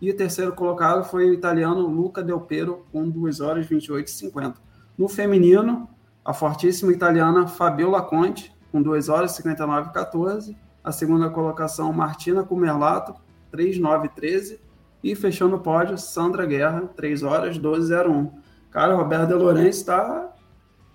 E 0.00 0.10
o 0.10 0.16
terceiro 0.16 0.52
colocado 0.52 1.04
foi 1.04 1.30
o 1.30 1.32
italiano 1.32 1.86
Luca 1.86 2.22
Del 2.22 2.40
Pero 2.40 2.84
com 2.90 3.08
2 3.08 3.40
horas 3.40 3.66
28 3.66 4.10
50. 4.10 4.65
No 4.96 5.08
feminino, 5.08 5.88
a 6.24 6.32
fortíssima 6.32 6.92
italiana 6.92 7.46
Fabiola 7.46 8.02
Conte 8.02 8.54
com 8.72 8.82
2 8.82 9.08
horas 9.08 9.32
59 9.32 9.92
14 9.92 10.56
a 10.86 10.92
segunda 10.92 11.28
colocação, 11.28 11.92
Martina 11.92 12.44
Cumerlato, 12.44 13.16
3,913. 13.50 14.60
E 15.02 15.16
fechando 15.16 15.56
o 15.56 15.60
pódio, 15.60 15.98
Sandra 15.98 16.46
Guerra, 16.46 16.82
3 16.94 17.24
horas 17.24 17.58
12,01. 17.58 18.30
Cara, 18.70 18.94
o 18.94 18.96
Roberto 18.96 19.26
De 19.26 19.34
Lourenço 19.34 19.80
está 19.80 20.32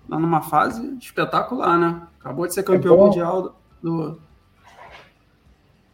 tá 0.08 0.18
numa 0.18 0.40
fase 0.40 0.96
espetacular, 0.98 1.78
né? 1.78 2.02
Acabou 2.18 2.46
de 2.46 2.54
ser 2.54 2.62
campeão 2.62 2.94
é 2.94 2.98
mundial 2.98 3.54
do. 3.82 4.18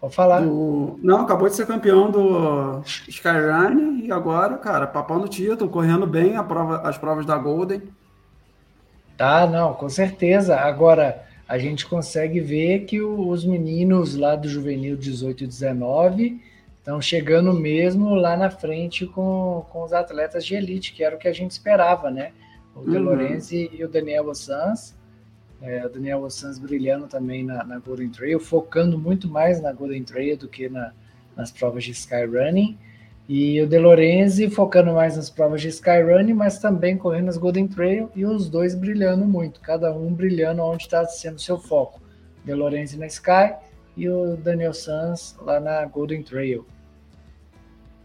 Vou 0.00 0.10
falar. 0.10 0.40
Do, 0.40 0.98
não, 1.02 1.22
acabou 1.22 1.48
de 1.48 1.56
ser 1.56 1.66
campeão 1.66 2.10
do 2.10 2.82
Skyrun 3.08 3.98
e 4.04 4.12
agora, 4.12 4.56
cara, 4.56 4.86
papando 4.86 5.28
título, 5.28 5.70
correndo 5.70 6.06
bem 6.06 6.40
prova, 6.44 6.88
as 6.88 6.96
provas 6.96 7.26
da 7.26 7.36
Golden. 7.36 7.82
Tá, 9.16 9.46
não, 9.46 9.74
com 9.74 9.88
certeza. 9.88 10.56
Agora, 10.56 11.24
a 11.48 11.58
gente 11.58 11.84
consegue 11.86 12.40
ver 12.40 12.84
que 12.84 13.00
os 13.00 13.44
meninos 13.44 14.14
lá 14.14 14.36
do 14.36 14.48
juvenil 14.48 14.96
18 14.96 15.42
e 15.42 15.46
19 15.46 16.40
estão 16.78 17.02
chegando 17.02 17.52
mesmo 17.52 18.14
lá 18.14 18.36
na 18.36 18.50
frente 18.50 19.04
com, 19.06 19.66
com 19.70 19.82
os 19.82 19.92
atletas 19.92 20.46
de 20.46 20.54
elite, 20.54 20.92
que 20.92 21.02
era 21.02 21.16
o 21.16 21.18
que 21.18 21.26
a 21.26 21.32
gente 21.32 21.50
esperava, 21.50 22.10
né? 22.10 22.30
O 22.74 22.80
uhum. 22.80 22.90
De 22.90 22.98
Lorenzi 22.98 23.70
e 23.72 23.84
o 23.84 23.88
Daniel 23.88 24.28
Ossans. 24.28 24.94
É, 25.60 25.84
o 25.84 25.88
Daniel 25.88 26.22
Ossans 26.22 26.58
brilhando 26.58 27.06
também 27.06 27.44
na, 27.44 27.64
na, 27.64 27.78
Golden 27.78 28.08
Trail, 28.10 28.38
focando 28.38 28.98
muito 28.98 29.28
mais 29.28 29.60
na 29.60 29.72
Golden 29.72 30.04
Trail 30.04 30.36
do 30.36 30.48
que 30.48 30.68
na, 30.68 30.92
nas 31.36 31.50
provas 31.50 31.84
de 31.84 31.90
Skyrunning. 31.90 32.78
E 33.28 33.60
o 33.60 33.66
De 33.66 33.78
Lorenzi 33.78 34.48
focando 34.48 34.92
mais 34.92 35.16
nas 35.16 35.28
provas 35.28 35.60
de 35.60 35.68
Skyrunning, 35.68 36.32
mas 36.32 36.58
também 36.58 36.96
correndo 36.96 37.28
as 37.28 37.36
Golden 37.36 37.66
Trail 37.66 38.10
e 38.14 38.24
os 38.24 38.48
dois 38.48 38.74
brilhando 38.74 39.26
muito, 39.26 39.60
cada 39.60 39.92
um 39.92 40.14
brilhando 40.14 40.62
onde 40.62 40.84
está 40.84 41.04
sendo 41.04 41.40
seu 41.40 41.58
foco. 41.58 42.00
De 42.44 42.54
Lorenzi 42.54 42.96
na 42.96 43.06
Sky 43.06 43.54
e 43.96 44.08
o 44.08 44.36
Daniel 44.36 44.72
Sanz 44.72 45.36
lá 45.42 45.60
na 45.60 45.84
Golden 45.84 46.22
Trail. 46.22 46.64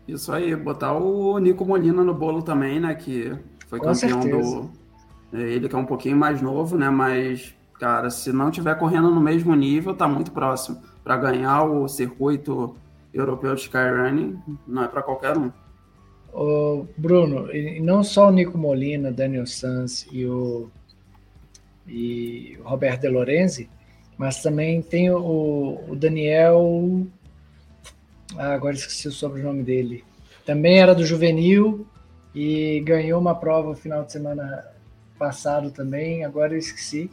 Isso 0.07 0.31
aí, 0.33 0.53
botar 0.55 0.93
o 0.93 1.37
Nico 1.37 1.63
Molina 1.63 2.03
no 2.03 2.13
bolo 2.13 2.41
também, 2.41 2.79
né? 2.79 2.93
Que 2.93 3.31
foi 3.67 3.79
Com 3.79 3.85
campeão 3.85 4.21
certeza. 4.21 4.61
do. 4.61 4.82
É, 5.33 5.41
ele 5.41 5.67
que 5.67 5.75
é 5.75 5.77
um 5.77 5.85
pouquinho 5.85 6.15
mais 6.15 6.41
novo, 6.41 6.77
né? 6.77 6.89
Mas, 6.89 7.55
cara, 7.79 8.09
se 8.09 8.31
não 8.31 8.51
tiver 8.51 8.75
correndo 8.75 9.09
no 9.09 9.19
mesmo 9.19 9.55
nível, 9.55 9.95
tá 9.95 10.07
muito 10.07 10.31
próximo. 10.31 10.81
Para 11.03 11.17
ganhar 11.17 11.63
o 11.63 11.87
circuito 11.87 12.75
europeu 13.13 13.55
de 13.55 13.61
Skyrunning 13.61 14.39
não 14.67 14.83
é 14.83 14.87
para 14.87 15.01
qualquer 15.01 15.37
um. 15.37 15.51
O 16.31 16.87
Bruno, 16.97 17.51
e 17.51 17.79
não 17.79 18.03
só 18.03 18.29
o 18.29 18.31
Nico 18.31 18.57
Molina, 18.57 19.11
Daniel 19.11 19.45
Sanz 19.45 20.07
e 20.11 20.25
o, 20.25 20.67
e 21.87 22.57
o 22.59 22.67
Roberto 22.67 23.01
De 23.01 23.09
Lorenzi, 23.09 23.69
mas 24.17 24.41
também 24.41 24.81
tem 24.81 25.11
o, 25.11 25.79
o 25.87 25.95
Daniel. 25.95 27.05
Ah, 28.35 28.53
agora 28.53 28.73
esqueci 28.73 29.07
o 29.07 29.11
sobrenome 29.11 29.61
dele. 29.61 30.03
Também 30.43 30.79
era 30.79 30.95
do 30.95 31.05
juvenil 31.05 31.85
e 32.33 32.81
ganhou 32.83 33.21
uma 33.21 33.35
prova 33.35 33.69
no 33.69 33.75
final 33.75 34.03
de 34.03 34.11
semana 34.11 34.72
passado 35.23 35.71
também, 35.71 36.25
agora 36.25 36.53
eu 36.53 36.57
esqueci. 36.57 37.09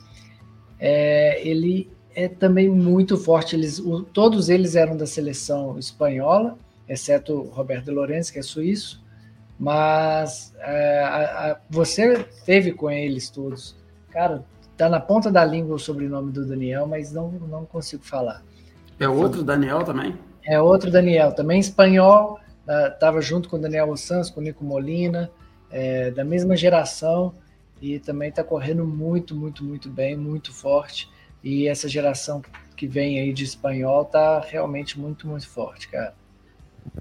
É, 0.80 1.46
ele 1.46 1.88
é 2.12 2.26
também 2.26 2.68
muito 2.68 3.16
forte. 3.16 3.54
Eles, 3.54 3.78
o, 3.78 4.02
todos 4.02 4.48
eles 4.48 4.74
eram 4.74 4.96
da 4.96 5.06
seleção 5.06 5.78
espanhola, 5.78 6.58
exceto 6.88 7.42
Roberto 7.52 7.84
de 7.84 7.92
Lourenço, 7.92 8.32
que 8.32 8.40
é 8.40 8.42
suíço. 8.42 9.00
Mas 9.56 10.52
é, 10.58 10.98
a, 11.04 11.52
a, 11.52 11.60
você 11.70 12.26
teve 12.44 12.72
com 12.72 12.90
eles 12.90 13.30
todos. 13.30 13.76
Cara, 14.10 14.44
tá 14.76 14.88
na 14.88 14.98
ponta 14.98 15.30
da 15.30 15.44
língua 15.44 15.76
o 15.76 15.78
sobrenome 15.78 16.32
do 16.32 16.44
Daniel, 16.44 16.88
mas 16.88 17.12
não, 17.12 17.30
não 17.30 17.64
consigo 17.64 18.02
falar. 18.02 18.42
É 18.98 19.08
outro 19.08 19.44
Daniel 19.44 19.84
também? 19.84 20.18
É 20.44 20.60
outro 20.60 20.90
Daniel, 20.90 21.32
também 21.32 21.60
espanhol. 21.60 22.40
Estava 22.92 23.20
junto 23.20 23.48
com 23.48 23.56
o 23.56 23.60
Daniel 23.60 23.88
Ossans, 23.88 24.30
com 24.30 24.40
o 24.40 24.42
Nico 24.42 24.64
Molina, 24.64 25.30
é, 25.70 26.10
da 26.10 26.24
mesma 26.24 26.56
geração. 26.56 27.34
E 27.80 27.98
também 27.98 28.28
está 28.28 28.44
correndo 28.44 28.84
muito, 28.84 29.34
muito, 29.34 29.64
muito 29.64 29.88
bem, 29.88 30.16
muito 30.16 30.52
forte. 30.52 31.10
E 31.42 31.66
essa 31.66 31.88
geração 31.88 32.42
que 32.76 32.86
vem 32.86 33.18
aí 33.18 33.32
de 33.32 33.44
espanhol 33.44 34.04
tá 34.04 34.40
realmente 34.40 34.98
muito, 34.98 35.26
muito 35.26 35.48
forte, 35.48 35.88
cara. 35.88 36.14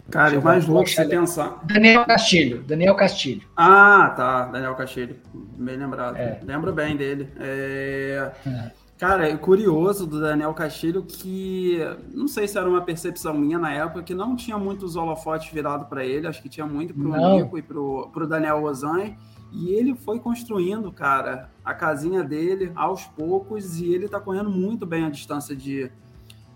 Cara, 0.10 0.36
e 0.36 0.42
mais 0.42 0.68
louco 0.68 0.90
você 0.90 1.06
pensar. 1.06 1.62
Daniel 1.64 2.06
Castilho, 2.06 2.64
Daniel 2.64 2.96
Castilho. 2.96 3.48
Ah, 3.56 4.14
tá, 4.16 4.46
Daniel 4.46 4.76
Castilho, 4.76 5.16
bem 5.34 5.78
lembrado. 5.78 6.18
É. 6.18 6.40
Lembro 6.44 6.74
bem 6.74 6.96
dele. 6.96 7.30
É... 7.40 8.32
É. 8.46 8.72
Cara, 9.00 9.30
é 9.30 9.38
curioso 9.38 10.06
do 10.06 10.20
Daniel 10.20 10.54
Castilho 10.54 11.02
que 11.04 11.80
não 12.14 12.28
sei 12.28 12.50
se 12.50 12.58
era 12.58 12.68
uma 12.68 12.82
percepção 12.82 13.34
minha 13.34 13.58
na 13.58 13.72
época 13.72 14.04
que 14.04 14.14
não 14.14 14.36
tinha 14.36 14.58
muitos 14.58 14.98
holofotes 14.98 15.54
virados 15.54 15.88
para 15.88 16.04
ele, 16.04 16.28
acho 16.28 16.42
que 16.42 16.50
tinha 16.50 16.66
muito 16.66 16.94
pro 16.94 17.08
não. 17.08 17.38
Nico 17.38 17.58
e 17.58 17.62
pro, 17.62 18.10
pro 18.12 18.28
Daniel 18.28 18.62
Ozan. 18.62 19.16
E 19.52 19.72
ele 19.72 19.96
foi 19.96 20.20
construindo, 20.20 20.92
cara, 20.92 21.50
a 21.66 21.74
casinha 21.74 22.24
dele 22.24 22.72
aos 22.76 23.06
poucos 23.06 23.80
e 23.80 23.92
ele 23.94 24.08
tá 24.08 24.20
correndo 24.20 24.50
muito 24.50 24.86
bem 24.86 25.06
a 25.06 25.10
distância 25.10 25.56
de, 25.56 25.92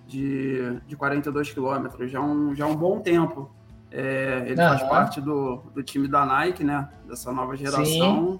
de, 0.07 0.79
de 0.88 0.95
42 0.95 1.51
quilômetros, 1.51 2.12
já, 2.12 2.21
um, 2.21 2.55
já 2.55 2.67
um 2.67 2.75
bom 2.75 3.00
tempo. 3.00 3.50
É, 3.91 4.43
ele 4.47 4.55
faz 4.55 4.83
parte 4.83 5.21
do, 5.21 5.57
do 5.73 5.83
time 5.83 6.07
da 6.07 6.25
Nike, 6.25 6.63
né? 6.63 6.89
Dessa 7.07 7.31
nova 7.31 7.55
geração. 7.55 7.85
Sim. 7.85 8.39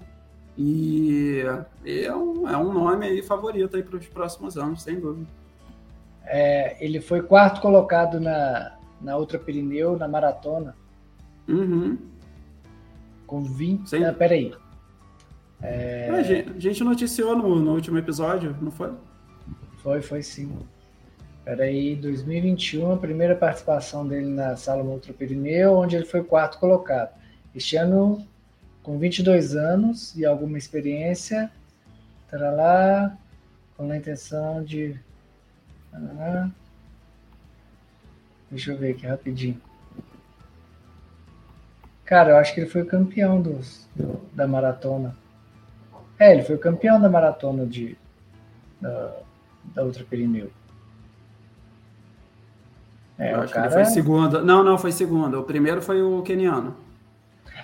E 0.56 1.42
é 1.84 2.14
um, 2.14 2.48
é 2.48 2.56
um 2.56 2.72
nome 2.72 3.06
aí 3.06 3.22
favorito 3.22 3.76
aí 3.76 3.82
para 3.82 3.96
os 3.96 4.06
próximos 4.06 4.56
anos, 4.56 4.82
sem 4.82 5.00
dúvida. 5.00 5.26
É, 6.24 6.76
ele 6.84 7.00
foi 7.00 7.22
quarto 7.22 7.60
colocado 7.60 8.20
na, 8.20 8.76
na 9.00 9.16
Ultra 9.16 9.38
Pirineu, 9.38 9.96
na 9.98 10.08
maratona. 10.08 10.76
Uhum. 11.48 11.98
Com 13.34 13.42
20. 13.42 13.90
Sim. 13.90 14.04
Ah, 14.04 14.12
peraí. 14.12 14.54
É... 15.60 16.08
A 16.08 16.22
gente 16.60 16.84
noticiou 16.84 17.36
no, 17.36 17.56
no 17.56 17.72
último 17.74 17.98
episódio, 17.98 18.56
não 18.60 18.70
foi? 18.70 18.92
Foi, 19.82 20.00
foi 20.00 20.22
sim. 20.22 20.56
Peraí, 21.44 21.96
2021, 21.96 22.92
a 22.92 22.96
primeira 22.96 23.34
participação 23.34 24.06
dele 24.06 24.28
na 24.28 24.56
Sala 24.56 24.84
Ultra 24.84 25.12
Pirineu, 25.12 25.74
onde 25.74 25.96
ele 25.96 26.04
foi 26.04 26.22
quarto 26.22 26.60
colocado. 26.60 27.12
Este 27.52 27.74
ano, 27.74 28.24
com 28.84 28.98
22 28.98 29.56
anos 29.56 30.14
e 30.14 30.24
alguma 30.24 30.56
experiência, 30.56 31.50
lá 32.30 33.18
com 33.76 33.90
a 33.90 33.96
intenção 33.96 34.62
de. 34.62 34.96
Deixa 38.48 38.70
eu 38.70 38.78
ver 38.78 38.92
aqui 38.92 39.08
rapidinho. 39.08 39.60
Cara, 42.04 42.30
eu 42.30 42.36
acho 42.36 42.54
que 42.54 42.60
ele 42.60 42.68
foi 42.68 42.84
campeão 42.84 43.40
dos, 43.40 43.88
do, 43.96 44.20
da 44.32 44.46
maratona. 44.46 45.16
É, 46.18 46.32
ele 46.32 46.42
foi 46.42 46.58
campeão 46.58 47.00
da 47.00 47.08
maratona 47.08 47.66
de, 47.66 47.96
da, 48.80 49.12
da 49.74 49.84
Ultra 49.84 50.04
Pirineu. 50.04 50.50
É, 53.18 53.32
eu 53.32 53.40
acho 53.40 53.52
cara... 53.52 53.68
que 53.68 53.74
ele 53.74 53.84
foi 53.84 53.92
segunda. 53.92 54.42
Não, 54.42 54.62
não, 54.62 54.76
foi 54.76 54.92
segunda. 54.92 55.38
O 55.38 55.44
primeiro 55.44 55.80
foi 55.80 56.02
o 56.02 56.22
keniano. 56.22 56.76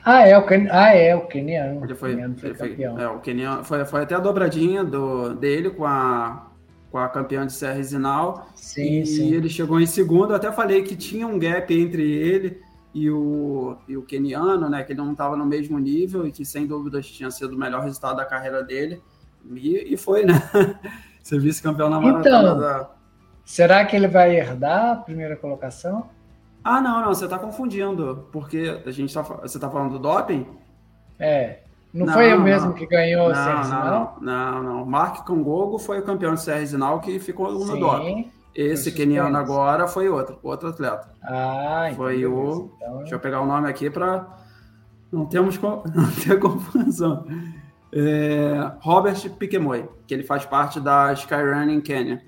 Ah, 0.02 0.26
é 0.26 0.36
o, 0.38 0.46
Ken... 0.46 0.66
ah, 0.70 0.94
é, 0.94 1.14
o 1.14 1.26
keniano. 1.26 1.84
Ele 1.84 1.94
foi, 1.94 2.10
keniano 2.10 2.38
foi 2.38 2.54
campeão. 2.54 2.94
Foi, 2.94 3.04
é, 3.04 3.08
o 3.08 3.18
keniano, 3.18 3.64
foi, 3.64 3.84
foi 3.84 4.02
até 4.02 4.14
a 4.14 4.20
dobradinha 4.20 4.82
do, 4.82 5.34
dele 5.34 5.68
com 5.68 5.84
a, 5.84 6.46
com 6.90 6.96
a 6.96 7.08
campeã 7.08 7.46
de 7.46 7.52
Serra 7.52 7.82
Zinal. 7.82 8.48
Sim, 8.54 9.00
e 9.00 9.06
sim. 9.06 9.34
ele 9.34 9.50
chegou 9.50 9.78
em 9.78 9.86
segundo. 9.86 10.30
Eu 10.30 10.36
até 10.36 10.50
falei 10.50 10.82
que 10.82 10.96
tinha 10.96 11.26
um 11.26 11.38
gap 11.38 11.72
entre 11.78 12.02
ele 12.02 12.62
e 12.92 13.10
o, 13.10 13.76
e 13.86 13.96
o 13.96 14.02
keniano, 14.02 14.68
né, 14.68 14.82
que 14.82 14.92
ele 14.92 15.00
não 15.00 15.12
estava 15.12 15.36
no 15.36 15.46
mesmo 15.46 15.78
nível 15.78 16.26
e 16.26 16.32
que 16.32 16.44
sem 16.44 16.66
dúvidas 16.66 17.06
tinha 17.06 17.30
sido 17.30 17.54
o 17.54 17.58
melhor 17.58 17.82
resultado 17.82 18.16
da 18.16 18.24
carreira 18.24 18.62
dele. 18.62 19.00
E, 19.52 19.94
e 19.94 19.96
foi, 19.96 20.24
né? 20.24 20.34
Ser 21.22 21.40
vice-campeão 21.40 21.88
na 21.88 22.00
maratona 22.00 22.38
então, 22.40 22.58
da... 22.58 22.90
Será 23.44 23.84
que 23.84 23.94
ele 23.94 24.08
vai 24.08 24.36
herdar 24.36 24.92
a 24.92 24.96
primeira 24.96 25.36
colocação? 25.36 26.08
Ah, 26.62 26.80
não, 26.80 27.00
não, 27.00 27.08
você 27.08 27.24
está 27.24 27.38
confundindo, 27.38 28.28
porque 28.30 28.80
a 28.84 28.90
gente 28.90 29.12
tá, 29.12 29.22
você 29.22 29.56
está 29.56 29.70
falando 29.70 29.92
do 29.92 29.98
doping? 29.98 30.46
É. 31.18 31.60
Não, 31.92 32.06
não 32.06 32.12
foi 32.12 32.32
o 32.32 32.40
mesmo 32.40 32.68
não, 32.68 32.74
que 32.74 32.86
ganhou 32.86 33.30
o 33.30 33.34
Serginal? 33.34 34.18
Não, 34.20 34.52
não, 34.52 34.62
não. 34.62 34.86
Mark 34.86 35.26
Congogo 35.26 35.78
foi 35.78 35.98
o 35.98 36.04
campeão 36.04 36.34
de 36.34 36.42
Serginal 36.42 37.00
que 37.00 37.18
ficou 37.18 37.52
no 37.52 37.66
Sim, 37.66 37.80
doping. 37.80 38.32
Esse 38.54 38.90
keniano 38.90 39.36
agora 39.36 39.86
foi 39.86 40.08
outro, 40.08 40.38
outro 40.42 40.68
atleta. 40.68 41.08
Ah, 41.22 41.86
então 41.86 41.96
Foi 41.96 42.26
o. 42.26 42.72
Então... 42.76 42.98
Deixa 42.98 43.14
eu 43.14 43.20
pegar 43.20 43.40
o 43.40 43.46
nome 43.46 43.68
aqui 43.68 43.88
para 43.88 44.26
não 45.12 45.26
termos 45.26 45.58
não 45.62 46.10
ter 46.24 46.38
confusão. 46.38 47.26
É, 47.92 48.72
Robert 48.80 49.30
Piquemoy, 49.30 49.88
que 50.06 50.14
ele 50.14 50.22
faz 50.22 50.44
parte 50.44 50.80
da 50.80 51.12
Skyrunning 51.12 51.80
Kenya, 51.80 52.22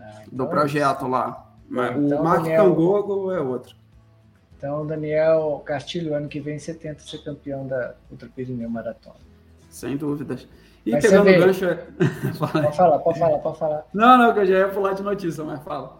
ah, 0.00 0.22
então 0.26 0.36
do 0.36 0.44
é 0.44 0.46
projeto 0.48 1.04
é 1.04 1.08
lá. 1.08 1.52
Então, 1.68 2.20
o 2.20 2.24
Mark 2.24 2.42
Daniel... 2.42 2.64
Kangogo 2.64 3.32
é 3.32 3.40
outro. 3.40 3.74
Então, 4.56 4.82
o 4.82 4.86
Daniel 4.86 5.62
Castilho, 5.64 6.14
ano 6.14 6.28
que 6.28 6.40
vem, 6.40 6.58
70, 6.58 7.00
ser 7.00 7.22
campeão 7.22 7.66
da 7.66 7.94
Ultra 8.10 8.28
Pirineu 8.34 8.70
Maratona. 8.70 9.16
Sem 9.68 9.96
dúvidas. 9.96 10.48
E 10.86 10.92
mas 10.92 11.04
pegando 11.04 11.28
o 11.28 11.38
gancho. 11.38 11.66
pode 12.38 12.76
falar, 12.76 12.98
pode 13.00 13.18
falar, 13.18 13.38
pode 13.38 13.58
falar. 13.58 13.86
Não, 13.92 14.16
não, 14.16 14.32
que 14.32 14.38
eu 14.38 14.46
já 14.46 14.58
ia 14.58 14.68
pular 14.68 14.92
de 14.92 15.02
notícia, 15.02 15.42
mas 15.42 15.60
fala. 15.64 15.98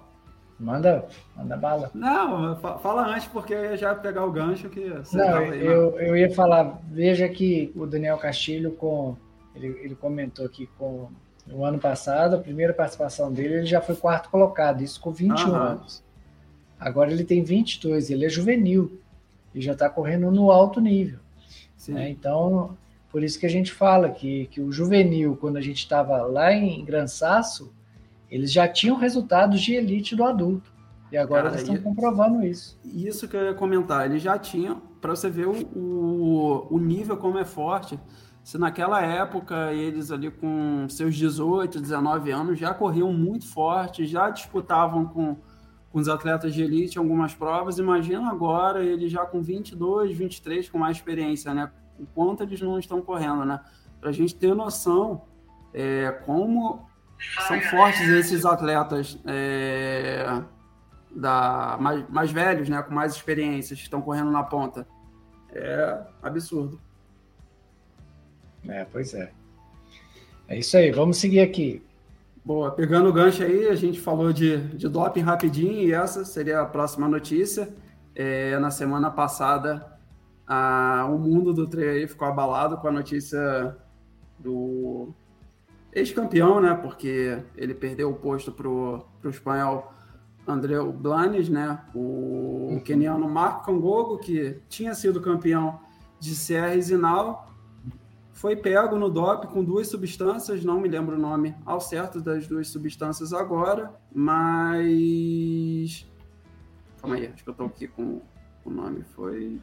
Manda, 0.58 1.04
manda 1.36 1.56
bala. 1.56 1.90
Não, 1.92 2.56
fala 2.56 3.14
antes, 3.14 3.26
porque 3.26 3.52
eu 3.52 3.64
ia 3.64 3.76
já 3.76 3.94
pegar 3.94 4.24
o 4.24 4.30
gancho 4.30 4.70
que. 4.70 4.88
Não, 5.12 5.36
aí, 5.38 5.66
eu, 5.66 5.98
eu 5.98 6.16
ia 6.16 6.32
falar, 6.32 6.80
veja 6.88 7.28
que 7.28 7.72
o 7.76 7.84
Daniel 7.84 8.16
Castilho, 8.16 8.70
com, 8.70 9.16
ele, 9.54 9.78
ele 9.82 9.94
comentou 9.94 10.46
aqui 10.46 10.66
com 10.78 11.08
no 11.46 11.64
ano 11.64 11.78
passado, 11.78 12.36
a 12.36 12.38
primeira 12.38 12.72
participação 12.72 13.32
dele, 13.32 13.54
ele 13.54 13.66
já 13.66 13.80
foi 13.80 13.94
quarto 13.94 14.30
colocado, 14.30 14.82
isso 14.82 15.00
com 15.00 15.12
21 15.12 15.34
Aham. 15.34 15.58
anos. 15.58 16.02
Agora 16.78 17.10
ele 17.10 17.24
tem 17.24 17.42
22, 17.42 18.10
ele 18.10 18.24
é 18.24 18.28
juvenil 18.28 19.00
e 19.54 19.60
já 19.60 19.72
está 19.72 19.88
correndo 19.88 20.30
no 20.30 20.50
alto 20.50 20.80
nível. 20.80 21.20
Né? 21.88 22.10
Então, 22.10 22.76
por 23.16 23.24
isso 23.24 23.40
que 23.40 23.46
a 23.46 23.48
gente 23.48 23.72
fala 23.72 24.10
que, 24.10 24.44
que 24.48 24.60
o 24.60 24.70
juvenil, 24.70 25.38
quando 25.40 25.56
a 25.56 25.60
gente 25.62 25.78
estava 25.78 26.18
lá 26.26 26.52
em 26.52 26.84
Gran 26.84 27.06
Sasso, 27.06 27.74
eles 28.30 28.52
já 28.52 28.68
tinham 28.68 28.94
resultados 28.94 29.62
de 29.62 29.72
elite 29.72 30.14
do 30.14 30.22
adulto. 30.22 30.70
E 31.10 31.16
agora 31.16 31.44
Cara, 31.44 31.54
eles 31.54 31.62
estão 31.66 31.82
comprovando 31.82 32.44
isso. 32.44 32.78
Isso 32.84 33.26
que 33.26 33.34
eu 33.34 33.46
ia 33.46 33.54
comentar, 33.54 34.04
eles 34.04 34.20
já 34.20 34.38
tinham, 34.38 34.82
para 35.00 35.16
você 35.16 35.30
ver 35.30 35.46
o, 35.46 35.54
o, 35.74 36.66
o 36.74 36.78
nível 36.78 37.16
como 37.16 37.38
é 37.38 37.44
forte. 37.46 37.98
Se 38.44 38.58
naquela 38.58 39.00
época 39.00 39.72
eles 39.72 40.10
ali 40.12 40.30
com 40.30 40.86
seus 40.86 41.16
18, 41.16 41.80
19 41.80 42.30
anos 42.30 42.58
já 42.58 42.74
corriam 42.74 43.10
muito 43.14 43.48
forte, 43.48 44.04
já 44.04 44.28
disputavam 44.28 45.06
com, 45.06 45.38
com 45.90 45.98
os 45.98 46.06
atletas 46.06 46.52
de 46.52 46.62
elite 46.62 46.98
algumas 46.98 47.34
provas, 47.34 47.78
imagina 47.78 48.30
agora 48.30 48.84
eles 48.84 49.10
já 49.10 49.24
com 49.24 49.40
22, 49.40 50.14
23, 50.14 50.68
com 50.68 50.76
mais 50.76 50.98
experiência, 50.98 51.54
né? 51.54 51.72
O 51.98 52.06
quanto 52.06 52.42
eles 52.42 52.60
não 52.60 52.78
estão 52.78 53.00
correndo, 53.00 53.44
né? 53.44 53.60
Para 54.00 54.10
a 54.10 54.12
gente 54.12 54.34
ter 54.34 54.54
noção 54.54 55.22
é, 55.72 56.10
como 56.24 56.86
são 57.46 57.60
fortes 57.62 58.08
esses 58.08 58.44
atletas 58.44 59.18
é, 59.26 60.42
da, 61.10 61.76
mais, 61.80 62.08
mais 62.08 62.30
velhos, 62.30 62.68
né, 62.68 62.82
com 62.82 62.94
mais 62.94 63.14
experiências, 63.14 63.78
que 63.78 63.84
estão 63.84 64.02
correndo 64.02 64.30
na 64.30 64.42
ponta. 64.42 64.86
É 65.52 66.00
absurdo. 66.22 66.80
É, 68.68 68.84
pois 68.84 69.14
é. 69.14 69.32
É 70.48 70.58
isso 70.58 70.76
aí, 70.76 70.90
vamos 70.90 71.16
seguir 71.16 71.40
aqui. 71.40 71.82
Boa, 72.44 72.70
pegando 72.70 73.08
o 73.08 73.12
gancho 73.12 73.42
aí, 73.42 73.68
a 73.68 73.74
gente 73.74 74.00
falou 74.00 74.32
de, 74.32 74.58
de 74.68 74.88
doping 74.88 75.20
rapidinho 75.20 75.80
e 75.82 75.92
essa 75.92 76.24
seria 76.24 76.60
a 76.60 76.66
próxima 76.66 77.08
notícia. 77.08 77.68
É, 78.14 78.58
na 78.58 78.70
semana 78.70 79.10
passada, 79.10 79.95
a, 80.46 81.08
o 81.10 81.18
mundo 81.18 81.52
do 81.52 81.66
treino 81.66 82.08
ficou 82.08 82.28
abalado 82.28 82.76
com 82.78 82.88
a 82.88 82.92
notícia 82.92 83.76
do 84.38 85.12
ex-campeão, 85.92 86.60
né? 86.60 86.74
Porque 86.74 87.42
ele 87.56 87.74
perdeu 87.74 88.10
o 88.10 88.14
posto 88.14 88.52
para 88.52 88.68
o 88.68 89.04
espanhol 89.24 89.92
André 90.46 90.80
Blanes, 90.80 91.48
né? 91.48 91.80
O, 91.94 92.68
uhum. 92.70 92.80
keniano 92.80 93.28
Marco 93.28 93.66
Kangogo, 93.66 94.18
que 94.18 94.60
tinha 94.68 94.94
sido 94.94 95.20
campeão 95.20 95.80
de 96.20 96.30
e 96.32 96.82
Zinal, 96.82 97.50
foi 98.32 98.54
pego 98.54 98.96
no 98.96 99.10
DOP 99.10 99.46
com 99.46 99.64
duas 99.64 99.88
substâncias, 99.88 100.64
não 100.64 100.80
me 100.80 100.88
lembro 100.88 101.16
o 101.16 101.18
nome 101.18 101.54
ao 101.64 101.80
certo 101.80 102.20
das 102.20 102.46
duas 102.46 102.68
substâncias 102.68 103.32
agora, 103.32 103.94
mas. 104.14 106.06
Calma 107.00 107.16
aí, 107.16 107.26
acho 107.26 107.42
que 107.42 107.48
eu 107.48 107.52
estou 107.52 107.66
aqui 107.66 107.88
com 107.88 108.20
o 108.64 108.70
nome. 108.70 109.02
Foi. 109.14 109.58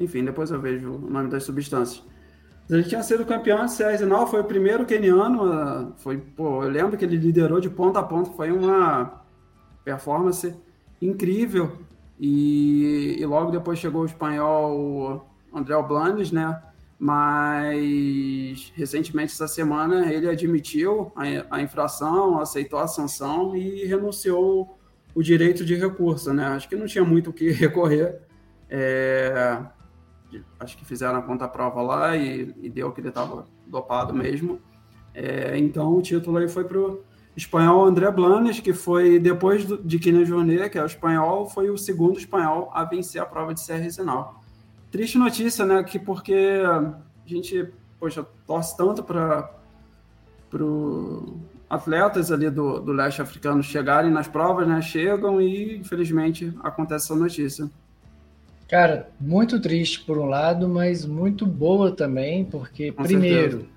Enfim, 0.00 0.24
depois 0.24 0.50
eu 0.50 0.60
vejo 0.60 0.92
o 0.92 1.10
nome 1.10 1.28
das 1.28 1.44
substâncias. 1.44 2.02
Ele 2.70 2.84
tinha 2.84 3.02
sido 3.02 3.26
campeão 3.26 3.66
de 3.66 3.82
Arsenal, 3.82 4.26
foi 4.26 4.40
o 4.40 4.44
primeiro 4.44 4.86
keniano. 4.86 5.92
Foi, 5.98 6.16
pô, 6.16 6.62
eu 6.64 6.70
lembro 6.70 6.96
que 6.96 7.04
ele 7.04 7.16
liderou 7.16 7.60
de 7.60 7.68
ponta 7.68 7.98
a 7.98 8.02
ponta, 8.02 8.30
foi 8.30 8.50
uma 8.50 9.24
performance 9.84 10.54
incrível. 11.02 11.78
E, 12.18 13.16
e 13.18 13.26
logo 13.26 13.50
depois 13.50 13.78
chegou 13.78 14.02
o 14.02 14.06
espanhol 14.06 15.26
André 15.52 15.82
Blanes, 15.82 16.30
né? 16.30 16.62
Mas 16.98 18.72
recentemente, 18.76 19.32
essa 19.32 19.48
semana, 19.48 20.12
ele 20.12 20.28
admitiu 20.28 21.12
a, 21.16 21.56
a 21.56 21.62
infração, 21.62 22.38
aceitou 22.40 22.78
a 22.78 22.86
sanção 22.86 23.56
e 23.56 23.84
renunciou 23.86 24.78
o 25.14 25.22
direito 25.22 25.64
de 25.64 25.74
recurso, 25.74 26.32
né? 26.32 26.46
Acho 26.46 26.68
que 26.68 26.76
não 26.76 26.86
tinha 26.86 27.04
muito 27.04 27.30
o 27.30 27.32
que 27.32 27.50
recorrer. 27.50 28.20
É, 28.68 29.58
acho 30.58 30.76
que 30.76 30.84
fizeram 30.84 31.18
a 31.18 31.22
conta-prova 31.22 31.82
lá 31.82 32.16
e, 32.16 32.54
e, 32.60 32.68
deu 32.68 32.92
que 32.92 33.00
ele 33.00 33.08
estava 33.08 33.46
dopado 33.66 34.14
mesmo. 34.14 34.60
É, 35.14 35.56
então 35.58 35.94
o 35.96 36.02
título 36.02 36.38
aí 36.38 36.48
foi 36.48 36.64
para 36.64 36.78
o 36.78 37.02
espanhol 37.36 37.84
André 37.84 38.10
Blanes, 38.10 38.60
que 38.60 38.72
foi 38.72 39.18
depois 39.18 39.64
do, 39.64 39.78
de 39.78 39.98
Kine 39.98 40.24
Jornet, 40.24 40.70
que 40.70 40.78
é 40.78 40.82
o 40.82 40.86
espanhol, 40.86 41.48
foi 41.48 41.70
o 41.70 41.78
segundo 41.78 42.18
espanhol 42.18 42.70
a 42.72 42.84
vencer 42.84 43.20
a 43.20 43.26
prova 43.26 43.54
de 43.54 43.60
Serra 43.60 43.88
Sinal. 43.90 44.40
Triste 44.90 45.18
notícia, 45.18 45.64
né? 45.64 45.82
Que 45.82 45.98
porque 45.98 46.62
a 46.64 46.94
gente, 47.24 47.68
poxa, 47.98 48.26
torce 48.46 48.76
tanto 48.76 49.02
para 49.02 49.50
atletas 51.68 52.32
ali 52.32 52.50
do, 52.50 52.80
do 52.80 52.92
leste 52.92 53.22
africano 53.22 53.62
chegarem 53.62 54.10
nas 54.10 54.26
provas, 54.26 54.66
né? 54.66 54.82
Chegam 54.82 55.40
e 55.40 55.78
infelizmente 55.78 56.52
acontece 56.62 57.06
essa 57.06 57.14
notícia. 57.14 57.70
Cara, 58.70 59.10
muito 59.20 59.60
triste 59.60 60.00
por 60.02 60.16
um 60.16 60.26
lado, 60.26 60.68
mas 60.68 61.04
muito 61.04 61.44
boa 61.44 61.90
também, 61.90 62.44
porque, 62.44 62.92
Com 62.92 63.02
primeiro, 63.02 63.58
certeza. 63.58 63.72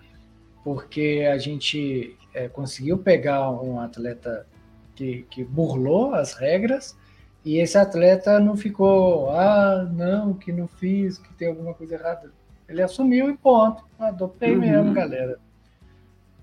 porque 0.63 1.27
a 1.33 1.37
gente 1.39 2.15
é, 2.31 2.47
conseguiu 2.47 2.99
pegar 2.99 3.49
um 3.49 3.79
atleta 3.79 4.45
que, 4.93 5.25
que 5.31 5.43
burlou 5.43 6.13
as 6.13 6.33
regras, 6.33 6.95
e 7.43 7.57
esse 7.57 7.75
atleta 7.75 8.39
não 8.39 8.55
ficou, 8.55 9.31
ah, 9.31 9.89
não, 9.91 10.35
que 10.35 10.51
não 10.51 10.67
fiz, 10.67 11.17
que 11.17 11.33
tem 11.33 11.47
alguma 11.47 11.73
coisa 11.73 11.95
errada. 11.95 12.31
Ele 12.69 12.83
assumiu 12.83 13.31
e 13.31 13.35
ponto. 13.35 13.83
Ah, 13.97 14.11
dopei 14.11 14.53
uhum. 14.53 14.59
mesmo, 14.59 14.93
galera. 14.93 15.39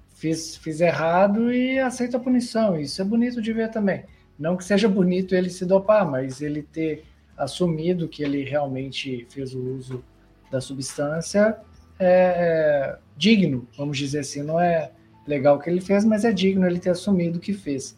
Fiz, 0.08 0.56
fiz 0.56 0.80
errado 0.80 1.52
e 1.52 1.78
aceito 1.78 2.16
a 2.16 2.20
punição. 2.20 2.78
Isso 2.78 3.00
é 3.00 3.04
bonito 3.04 3.40
de 3.40 3.52
ver 3.52 3.70
também. 3.70 4.04
Não 4.36 4.56
que 4.56 4.64
seja 4.64 4.88
bonito 4.88 5.36
ele 5.36 5.50
se 5.50 5.64
dopar, 5.64 6.04
mas 6.04 6.42
ele 6.42 6.62
ter 6.62 7.04
assumido 7.40 8.06
que 8.06 8.22
ele 8.22 8.44
realmente 8.44 9.26
fez 9.30 9.54
o 9.54 9.60
uso 9.60 10.04
da 10.50 10.60
substância 10.60 11.56
é, 11.98 12.06
é 12.08 12.98
digno, 13.16 13.66
vamos 13.76 13.96
dizer 13.96 14.20
assim, 14.20 14.42
não 14.42 14.60
é 14.60 14.90
legal 15.26 15.56
o 15.56 15.58
que 15.58 15.70
ele 15.70 15.80
fez, 15.80 16.04
mas 16.04 16.24
é 16.24 16.32
digno 16.32 16.66
ele 16.66 16.78
ter 16.78 16.90
assumido 16.90 17.38
o 17.38 17.40
que 17.40 17.54
fez. 17.54 17.96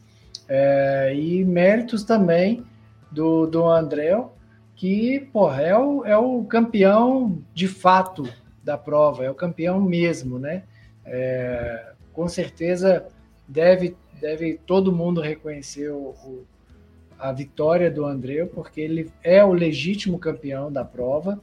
É, 0.49 1.15
e 1.15 1.45
méritos 1.45 2.05
também 2.05 2.65
do, 3.11 3.47
do 3.47 3.67
André, 3.67 4.23
que 4.77 5.21
porra, 5.33 5.63
é, 5.63 5.77
o, 5.77 6.05
é 6.05 6.17
o 6.17 6.45
campeão 6.45 7.43
de 7.53 7.67
fato 7.67 8.29
da 8.63 8.79
prova, 8.79 9.25
é 9.25 9.31
o 9.31 9.35
campeão 9.35 9.81
mesmo, 9.81 10.39
né? 10.39 10.63
É, 11.05 11.93
com 12.13 12.29
certeza 12.29 13.07
deve, 13.49 13.97
deve 14.21 14.61
todo 14.67 14.93
mundo 14.93 15.21
reconhecer 15.21 15.91
o, 15.91 16.15
a 17.23 17.33
vitória 17.33 17.91
do 17.91 18.05
André, 18.05 18.45
porque 18.45 18.81
ele 18.81 19.11
é 19.23 19.45
o 19.45 19.53
legítimo 19.53 20.19
campeão 20.19 20.71
da 20.71 20.85
prova. 20.85 21.41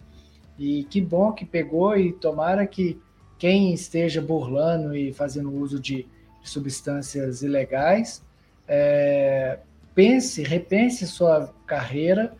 E 0.57 0.83
que 0.83 0.99
bom 0.99 1.31
que 1.31 1.45
pegou 1.45 1.95
e 1.97 2.11
tomara 2.11 2.67
que 2.67 2.99
quem 3.37 3.73
esteja 3.73 4.21
burlando 4.21 4.95
e 4.95 5.13
fazendo 5.13 5.53
uso 5.53 5.79
de, 5.79 6.05
substâncias 6.43 7.41
ilegais 7.41 8.23
é, 8.67 9.59
pense, 9.93 10.43
repense 10.43 11.07
sua 11.07 11.53
carreira 11.65 12.33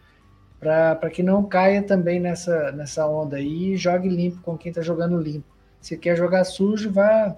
para 0.60 1.10
que 1.10 1.24
não 1.24 1.46
caia 1.46 1.82
também 1.82 2.20
nessa, 2.20 2.72
nessa 2.72 3.08
onda 3.08 3.38
aí 3.38 3.74
e 3.74 3.78
jogue 3.78 4.10
limpo 4.10 4.42
com 4.42 4.58
quem 4.58 4.70
está 4.70 4.82
jogando 4.82 5.20
limpo. 5.20 5.48
Se 5.80 5.98
quer 5.98 6.18
jogar 6.18 6.44
sujo, 6.44 6.92
vá 6.92 7.36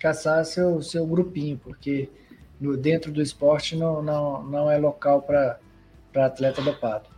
caçar 0.00 0.44
seu, 0.44 0.80
seu 0.80 1.04
grupinho, 1.04 1.58
porque 1.58 2.08
no, 2.60 2.76
dentro 2.76 3.12
do 3.12 3.22
esporte 3.22 3.76
não, 3.76 4.02
não, 4.02 4.42
não 4.42 4.70
é 4.70 4.78
local 4.78 5.22
para 5.22 5.58
atleta 6.14 6.62
dopado. 6.62 7.08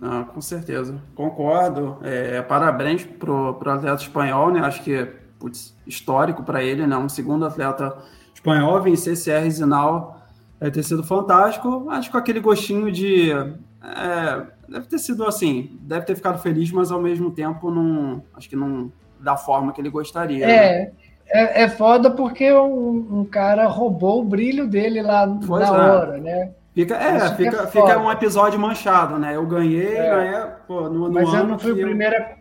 Ah, 0.00 0.24
com 0.32 0.40
certeza, 0.40 1.00
concordo. 1.14 1.98
É, 2.02 2.40
parabéns 2.42 3.04
para 3.04 3.30
o 3.30 3.48
atleta 3.48 4.02
espanhol, 4.02 4.52
né? 4.52 4.60
Acho 4.60 4.82
que 4.82 5.06
putz, 5.38 5.74
histórico 5.86 6.42
para 6.42 6.62
ele, 6.62 6.86
né? 6.86 6.96
Um 6.96 7.08
segundo 7.08 7.46
atleta 7.46 7.96
espanhol 8.34 8.80
vencer 8.82 9.16
CR 9.16 9.48
Zinal 9.50 10.20
deve 10.60 10.72
ter 10.72 10.82
sido 10.82 11.02
fantástico. 11.02 11.88
Acho 11.90 12.08
que 12.08 12.12
com 12.12 12.18
aquele 12.18 12.40
gostinho 12.40 12.90
de. 12.92 13.30
É, 13.32 14.46
deve 14.68 14.86
ter 14.86 14.98
sido 14.98 15.24
assim, 15.24 15.78
deve 15.80 16.06
ter 16.06 16.16
ficado 16.16 16.38
feliz, 16.40 16.70
mas 16.70 16.90
ao 16.90 17.00
mesmo 17.00 17.30
tempo 17.30 17.70
não. 17.70 18.22
Acho 18.34 18.48
que 18.48 18.56
não 18.56 18.92
da 19.20 19.36
forma 19.36 19.72
que 19.72 19.80
ele 19.80 19.90
gostaria. 19.90 20.44
É. 20.44 20.78
Né? 20.78 20.92
É, 21.30 21.64
é 21.64 21.68
foda 21.68 22.10
porque 22.10 22.52
um, 22.52 23.20
um, 23.20 23.24
cara 23.24 23.66
roubou 23.66 24.20
o 24.20 24.24
brilho 24.24 24.66
dele 24.66 25.02
lá 25.02 25.26
pois 25.46 25.68
na 25.68 25.76
é. 25.76 25.90
hora, 25.90 26.18
né? 26.18 26.52
Fica, 26.74 26.94
é, 26.94 27.34
fica, 27.34 27.66
fica 27.66 27.98
um 27.98 28.10
episódio 28.10 28.58
manchado, 28.58 29.18
né? 29.18 29.36
Eu 29.36 29.44
ganhei, 29.46 29.96
é. 29.96 30.10
ganhei 30.10 30.46
pô, 30.66 30.82
no, 30.82 31.08
no 31.08 31.12
Mas 31.12 31.32
eu 31.34 31.44
não 31.44 31.58
fui, 31.58 31.72
o 31.72 31.76
primeiro 31.76 32.16
a, 32.16 32.36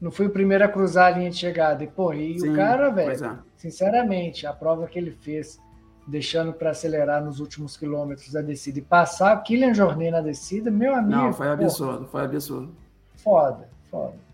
não 0.00 0.10
fui 0.10 0.26
o 0.26 0.30
primeiro 0.30 0.64
a 0.64 0.68
cruzar 0.68 1.06
a 1.06 1.16
linha 1.16 1.30
de 1.30 1.36
chegada. 1.36 1.84
E, 1.84 1.86
pô, 1.86 2.12
e 2.12 2.38
Sim, 2.38 2.50
o 2.50 2.56
cara, 2.56 2.90
velho, 2.90 3.24
é. 3.24 3.38
sinceramente, 3.56 4.46
a 4.46 4.52
prova 4.52 4.86
que 4.86 4.98
ele 4.98 5.12
fez, 5.12 5.60
deixando 6.06 6.52
para 6.52 6.70
acelerar 6.70 7.24
nos 7.24 7.40
últimos 7.40 7.76
quilômetros 7.76 8.32
da 8.32 8.42
descida 8.42 8.78
e 8.78 8.82
passar 8.82 9.36
o 9.36 9.42
Kylian 9.42 9.72
Jornet 9.72 10.10
na 10.10 10.20
descida, 10.20 10.70
meu 10.70 10.94
amigo. 10.94 11.16
Não, 11.16 11.32
foi 11.32 11.48
absurdo, 11.48 12.06
foi 12.06 12.24
absurdo. 12.24 12.74
Foda, 13.16 13.68
foda. 13.90 14.27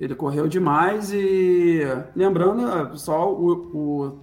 Ele 0.00 0.14
correu 0.14 0.46
demais 0.46 1.12
e 1.12 1.80
lembrando 2.14 2.98
só 2.98 3.32
o, 3.32 3.52
o 3.74 4.18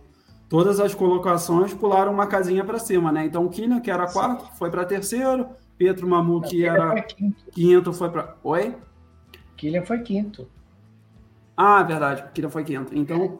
todas 0.50 0.80
as 0.80 0.94
colocações 0.94 1.74
pularam 1.74 2.14
uma 2.14 2.28
casinha 2.28 2.64
para 2.64 2.80
cima, 2.80 3.12
né? 3.12 3.26
Então 3.26 3.46
o 3.46 3.50
Kina, 3.50 3.82
que 3.82 3.92
era 3.92 4.08
quarto, 4.08 4.46
foi 4.58 4.70
para 4.70 4.86
terceiro, 4.86 5.48
Pedro 5.78 6.08
Mamu, 6.08 6.42
que 6.42 6.66
era 6.66 7.02
quinto. 7.02 7.46
quinto. 7.52 7.94
foi 7.94 8.10
para. 8.10 8.36
Oi? 8.44 8.76
Kylian 9.56 9.84
foi 9.84 10.00
quinto. 10.00 10.48
Ah, 11.56 11.82
verdade, 11.84 12.24
Kylian 12.34 12.50
foi 12.50 12.64
quinto. 12.64 12.96
Então, 12.96 13.40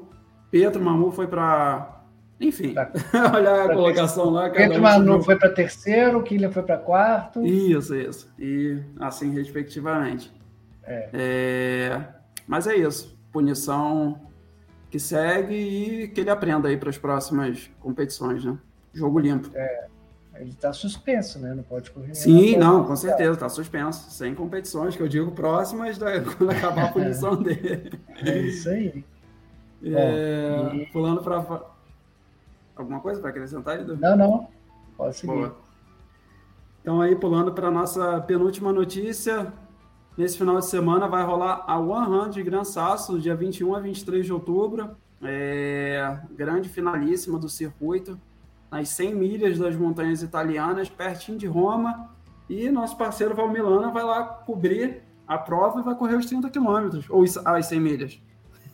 Pedro 0.50 0.84
Mamu 0.84 1.12
foi 1.12 1.28
para. 1.28 2.04
Enfim, 2.40 2.74
pra... 2.74 2.92
olha 3.34 3.64
a 3.64 3.74
colocação 3.74 4.30
lá. 4.30 4.50
Pedro 4.50 4.80
um 4.80 4.82
Mamu 4.82 5.24
foi 5.24 5.36
para 5.36 5.50
terceiro, 5.50 6.22
Kylian 6.24 6.52
foi 6.52 6.64
para 6.64 6.78
quarto. 6.78 7.46
Isso, 7.46 7.96
isso. 7.96 8.32
E 8.38 8.80
assim, 9.00 9.32
respectivamente. 9.32 10.32
É. 10.88 11.10
é. 11.14 12.08
Mas 12.48 12.66
é 12.66 12.76
isso. 12.76 13.18
Punição 13.32 14.22
que 14.90 15.00
segue 15.00 15.54
e 15.54 16.08
que 16.08 16.22
ele 16.22 16.30
aprenda 16.30 16.70
aí 16.70 16.78
para 16.78 16.90
as 16.90 16.98
próximas 16.98 17.70
competições, 17.80 18.44
né? 18.44 18.58
Jogo 18.94 19.20
limpo. 19.20 19.52
É. 19.54 19.88
Ele 20.40 20.52
está 20.52 20.72
suspenso, 20.72 21.40
né? 21.40 21.54
Não 21.54 21.64
pode 21.64 21.90
correr. 21.92 22.14
Sim, 22.14 22.58
não, 22.58 22.86
com 22.86 22.96
certeza, 22.96 23.32
está 23.34 23.50
suspenso. 23.50 24.10
Sem 24.12 24.36
competições, 24.36 24.96
que 24.96 25.02
eu 25.02 25.08
digo 25.08 25.32
próximas 25.32 25.98
da, 25.98 26.22
quando 26.22 26.52
acabar 26.52 26.86
a 26.86 26.92
punição 26.92 27.42
dele. 27.42 28.00
É 28.24 28.38
isso 28.40 28.70
aí. 28.70 29.04
É, 29.84 30.58
Bom, 30.58 30.76
e... 30.76 30.86
Pulando 30.88 31.22
para. 31.22 31.64
Alguma 32.76 33.00
coisa 33.00 33.20
para 33.20 33.32
acrescentar, 33.32 33.80
Edu? 33.80 33.98
Não, 33.98 34.16
não. 34.16 34.48
Pode 34.96 35.16
seguir. 35.16 35.34
Boa. 35.34 35.58
Então, 36.82 37.02
aí, 37.02 37.16
pulando 37.16 37.52
para 37.52 37.68
a 37.68 37.72
nossa 37.72 38.22
penúltima 38.22 38.72
notícia, 38.72 39.52
Nesse 40.18 40.36
final 40.36 40.58
de 40.58 40.66
semana 40.66 41.08
vai 41.08 41.24
rolar 41.24 41.64
a 41.68 41.78
100 42.32 42.44
Gran 42.44 42.64
Sasso, 42.64 43.20
dia 43.20 43.36
21 43.36 43.76
a 43.76 43.80
23 43.80 44.26
de 44.26 44.34
outubro. 44.34 44.98
É, 45.22 46.18
grande 46.36 46.70
finalíssima 46.70 47.38
do 47.38 47.48
circuito, 47.48 48.20
nas 48.72 48.90
100 48.90 49.14
milhas 49.16 49.60
das 49.60 49.76
montanhas 49.76 50.24
italianas, 50.24 50.90
pertinho 50.90 51.38
de 51.38 51.46
Roma. 51.46 52.10
E 52.50 52.70
nosso 52.72 52.98
parceiro 52.98 53.36
Valmilana 53.36 53.92
vai 53.92 54.04
lá 54.04 54.24
cobrir 54.24 55.04
a 55.28 55.38
prova 55.38 55.82
e 55.82 55.84
vai 55.84 55.94
correr 55.94 56.16
os 56.16 56.26
30 56.26 56.50
quilômetros, 56.50 57.06
ou 57.10 57.24
as 57.46 57.66
100 57.68 57.80
milhas. 57.80 58.20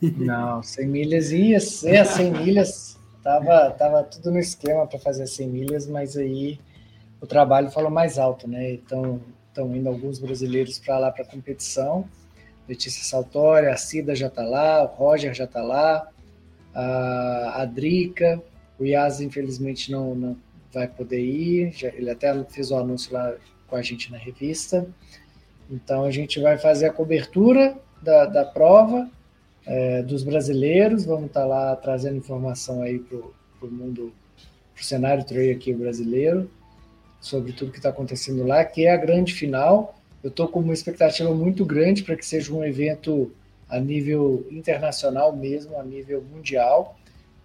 Não, 0.00 0.62
100 0.62 0.88
milhas 0.88 1.30
ia 1.30 1.60
ser 1.60 2.06
100 2.06 2.32
milhas. 2.32 2.98
Tava, 3.22 3.70
tava 3.70 4.02
tudo 4.02 4.30
no 4.30 4.38
esquema 4.38 4.86
para 4.86 4.98
fazer 4.98 5.26
100 5.26 5.48
milhas, 5.48 5.86
mas 5.86 6.16
aí 6.16 6.58
o 7.20 7.26
trabalho 7.26 7.70
falou 7.70 7.90
mais 7.90 8.18
alto, 8.18 8.48
né? 8.48 8.72
Então 8.72 9.20
estão 9.54 9.74
indo 9.74 9.88
alguns 9.88 10.18
brasileiros 10.18 10.80
para 10.80 10.98
lá 10.98 11.12
para 11.12 11.22
a 11.22 11.26
competição. 11.26 12.08
Letícia 12.68 13.04
Saltória, 13.04 13.72
a 13.72 13.76
Cida 13.76 14.16
já 14.16 14.26
está 14.26 14.42
lá, 14.42 14.82
o 14.82 14.86
Roger 14.86 15.32
já 15.32 15.44
está 15.44 15.62
lá, 15.62 16.08
a 16.74 17.64
Drica, 17.72 18.42
o 18.78 18.84
Yas 18.84 19.20
infelizmente 19.20 19.92
não, 19.92 20.14
não 20.14 20.36
vai 20.72 20.88
poder 20.88 21.20
ir, 21.20 21.72
já, 21.72 21.88
ele 21.88 22.10
até 22.10 22.42
fez 22.44 22.72
o 22.72 22.76
anúncio 22.76 23.12
lá 23.12 23.34
com 23.68 23.76
a 23.76 23.82
gente 23.82 24.10
na 24.10 24.18
revista. 24.18 24.86
Então 25.70 26.04
a 26.04 26.10
gente 26.10 26.40
vai 26.40 26.58
fazer 26.58 26.86
a 26.86 26.92
cobertura 26.92 27.76
da, 28.02 28.26
da 28.26 28.44
prova 28.44 29.08
é, 29.66 30.02
dos 30.02 30.24
brasileiros, 30.24 31.04
vamos 31.04 31.26
estar 31.26 31.42
tá 31.42 31.46
lá 31.46 31.76
trazendo 31.76 32.16
informação 32.16 32.82
aí 32.82 32.98
para 32.98 33.18
o 33.18 33.70
mundo, 33.70 34.12
para 34.74 34.82
o 34.82 34.84
cenário 34.84 35.24
trail 35.24 35.54
aqui 35.54 35.72
brasileiro 35.72 36.50
sobre 37.24 37.52
tudo 37.52 37.72
que 37.72 37.78
está 37.78 37.88
acontecendo 37.88 38.44
lá, 38.44 38.62
que 38.66 38.84
é 38.84 38.92
a 38.92 38.98
grande 38.98 39.32
final. 39.32 39.98
Eu 40.22 40.28
estou 40.28 40.46
com 40.46 40.60
uma 40.60 40.74
expectativa 40.74 41.34
muito 41.34 41.64
grande 41.64 42.02
para 42.02 42.16
que 42.16 42.26
seja 42.26 42.52
um 42.52 42.62
evento 42.62 43.32
a 43.66 43.80
nível 43.80 44.46
internacional 44.50 45.34
mesmo, 45.34 45.78
a 45.78 45.82
nível 45.82 46.22
mundial, 46.22 46.98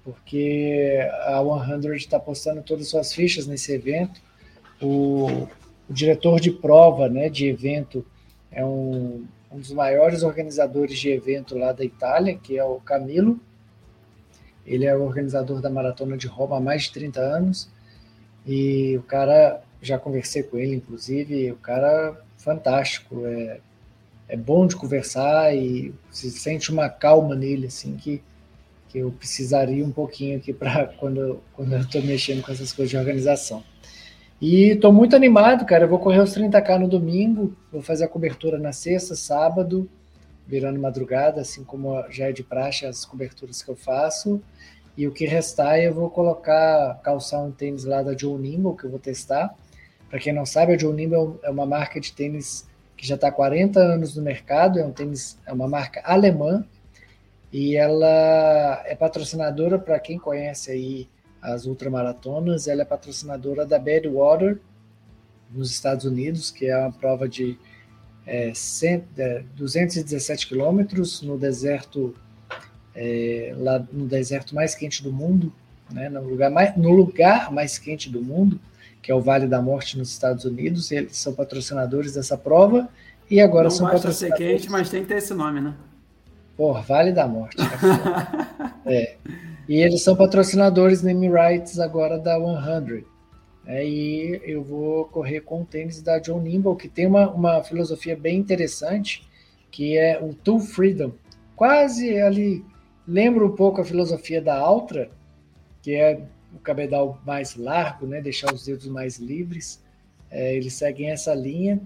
porque 0.03 0.99
a 1.21 1.41
100 1.81 1.95
está 1.95 2.19
postando 2.19 2.61
todas 2.61 2.87
as 2.87 2.89
suas 2.89 3.13
fichas 3.13 3.47
nesse 3.47 3.71
evento. 3.71 4.21
O, 4.81 5.47
o 5.89 5.93
diretor 5.93 6.41
de 6.41 6.51
prova 6.51 7.07
né, 7.07 7.29
de 7.29 7.47
evento 7.47 8.05
é 8.51 8.65
um, 8.65 9.25
um 9.49 9.59
dos 9.59 9.71
maiores 9.71 10.23
organizadores 10.23 10.99
de 10.99 11.09
evento 11.09 11.57
lá 11.57 11.71
da 11.71 11.85
Itália, 11.85 12.37
que 12.37 12.57
é 12.57 12.63
o 12.65 12.81
Camilo. 12.81 13.39
Ele 14.65 14.85
é 14.85 14.93
o 14.93 15.03
organizador 15.03 15.61
da 15.61 15.69
Maratona 15.69 16.17
de 16.17 16.27
Roma 16.27 16.57
há 16.57 16.59
mais 16.59 16.83
de 16.83 16.91
30 16.91 17.21
anos. 17.21 17.69
E 18.45 18.97
o 18.97 19.03
cara 19.03 19.61
já 19.81 19.97
conversei 19.97 20.43
com 20.43 20.57
ele, 20.57 20.75
inclusive, 20.75 21.51
o 21.51 21.57
cara 21.57 22.21
fantástico, 22.37 23.25
é, 23.25 23.59
é 24.27 24.37
bom 24.37 24.67
de 24.67 24.75
conversar 24.75 25.55
e 25.55 25.93
se 26.11 26.29
sente 26.31 26.71
uma 26.71 26.89
calma 26.89 27.35
nele, 27.35 27.67
assim, 27.67 27.95
que, 27.95 28.21
que 28.89 28.99
eu 28.99 29.11
precisaria 29.11 29.85
um 29.85 29.91
pouquinho 29.91 30.37
aqui 30.37 30.53
para 30.53 30.85
quando, 30.99 31.41
quando 31.53 31.73
eu 31.73 31.81
estou 31.81 32.01
mexendo 32.01 32.41
com 32.43 32.51
essas 32.51 32.71
coisas 32.73 32.89
de 32.89 32.97
organização. 32.97 33.63
E 34.41 34.69
estou 34.69 34.93
muito 34.93 35.15
animado, 35.15 35.65
cara, 35.65 35.83
eu 35.83 35.89
vou 35.89 35.99
correr 35.99 36.19
os 36.19 36.33
30K 36.33 36.79
no 36.79 36.87
domingo, 36.87 37.53
vou 37.71 37.81
fazer 37.81 38.05
a 38.05 38.07
cobertura 38.07 38.57
na 38.57 38.71
sexta, 38.71 39.13
sábado, 39.13 39.89
virando 40.47 40.79
madrugada, 40.79 41.41
assim 41.41 41.63
como 41.63 42.01
já 42.09 42.29
é 42.29 42.31
de 42.31 42.41
praxe 42.41 42.85
as 42.85 43.03
coberturas 43.03 43.61
que 43.61 43.69
eu 43.69 43.75
faço, 43.75 44.41
e 44.95 45.07
o 45.07 45.11
que 45.11 45.25
restar 45.25 45.79
eu 45.79 45.93
vou 45.93 46.09
colocar, 46.09 46.99
calçar 47.03 47.41
um 47.41 47.51
tênis 47.51 47.83
lá 47.83 48.01
da 48.01 48.17
Joe 48.17 48.39
Nimble, 48.39 48.77
que 48.77 48.85
eu 48.85 48.89
vou 48.89 48.99
testar, 48.99 49.53
para 50.09 50.19
quem 50.19 50.33
não 50.33 50.45
sabe, 50.45 50.73
a 50.73 50.75
John 50.75 50.93
Nimble 50.93 51.39
é 51.43 51.49
uma 51.49 51.65
marca 51.65 51.99
de 51.99 52.11
tênis 52.11 52.67
que 52.97 53.07
já 53.07 53.15
está 53.15 53.29
há 53.29 53.31
40 53.31 53.79
anos 53.79 54.15
no 54.15 54.21
mercado, 54.21 54.79
é 54.79 54.85
um 54.85 54.91
tênis, 54.91 55.37
é 55.45 55.53
uma 55.53 55.67
marca 55.67 56.01
alemã. 56.03 56.65
E 57.51 57.75
ela 57.75 58.83
é 58.85 58.95
patrocinadora 58.95 59.79
para 59.79 59.99
quem 59.99 60.19
conhece 60.19 60.71
aí 60.71 61.07
as 61.41 61.65
ultramaratonas, 61.65 62.67
ela 62.67 62.81
é 62.81 62.85
patrocinadora 62.85 63.65
da 63.65 63.79
Badwater 63.79 64.59
nos 65.49 65.71
Estados 65.71 66.05
Unidos, 66.05 66.51
que 66.51 66.67
é 66.67 66.77
uma 66.77 66.91
prova 66.91 67.27
de 67.27 67.57
é, 68.25 68.51
100, 68.53 69.03
é, 69.17 69.43
217 69.55 70.47
quilômetros 70.47 71.21
no 71.21 71.37
deserto 71.37 72.13
é, 72.93 73.53
lá 73.57 73.79
no 73.91 74.05
deserto 74.05 74.53
mais 74.53 74.75
quente 74.75 75.01
do 75.01 75.11
mundo, 75.11 75.53
né, 75.91 76.09
no 76.09 76.21
lugar 76.23 76.51
mais 76.51 76.75
no 76.75 76.91
lugar 76.91 77.51
mais 77.51 77.79
quente 77.79 78.09
do 78.09 78.21
mundo 78.21 78.59
que 79.01 79.12
é 79.12 79.15
o 79.15 79.21
Vale 79.21 79.47
da 79.47 79.62
Morte 79.62 79.97
nos 79.97 80.09
Estados 80.09 80.45
Unidos. 80.45 80.91
Eles 80.91 81.17
são 81.17 81.33
patrocinadores 81.33 82.13
dessa 82.13 82.38
prova 82.38 82.89
e 83.29 83.39
agora 83.39 83.65
Não 83.65 83.71
são 83.71 83.88
patrocinadores. 83.88 84.38
ser 84.38 84.57
quente, 84.57 84.69
mas 84.69 84.89
tem 84.89 85.01
que 85.01 85.07
ter 85.07 85.17
esse 85.17 85.33
nome, 85.33 85.62
né? 85.62 85.73
Por 86.57 86.81
Vale 86.81 87.12
da 87.12 87.27
Morte. 87.27 87.57
é. 88.85 89.15
E 89.67 89.75
eles 89.75 90.01
são 90.01 90.15
patrocinadores 90.15 91.03
name 91.03 91.29
rights 91.29 91.79
agora 91.79 92.17
da 92.17 92.35
100. 92.35 93.05
É, 93.67 93.88
e 93.88 94.41
eu 94.43 94.63
vou 94.63 95.05
correr 95.05 95.41
com 95.41 95.62
o 95.62 95.65
tênis 95.65 96.01
da 96.01 96.17
John 96.17 96.41
Nimble, 96.41 96.75
que 96.75 96.89
tem 96.89 97.05
uma, 97.05 97.29
uma 97.29 97.63
filosofia 97.63 98.17
bem 98.17 98.38
interessante, 98.38 99.29
que 99.69 99.95
é 99.95 100.19
o 100.19 100.33
Tool 100.33 100.59
Freedom. 100.59 101.12
Quase 101.55 102.19
ali 102.19 102.65
lembra 103.07 103.45
um 103.45 103.55
pouco 103.55 103.79
a 103.79 103.85
filosofia 103.85 104.41
da 104.41 104.57
Altra, 104.57 105.12
que 105.83 105.93
é 105.93 106.19
o 106.53 106.59
cabedal 106.59 107.19
mais 107.25 107.55
largo, 107.55 108.07
né? 108.07 108.21
Deixar 108.21 108.53
os 108.53 108.65
dedos 108.65 108.88
mais 108.88 109.17
livres. 109.17 109.81
É, 110.31 110.55
eles 110.55 110.73
seguem 110.73 111.09
essa 111.09 111.33
linha 111.33 111.79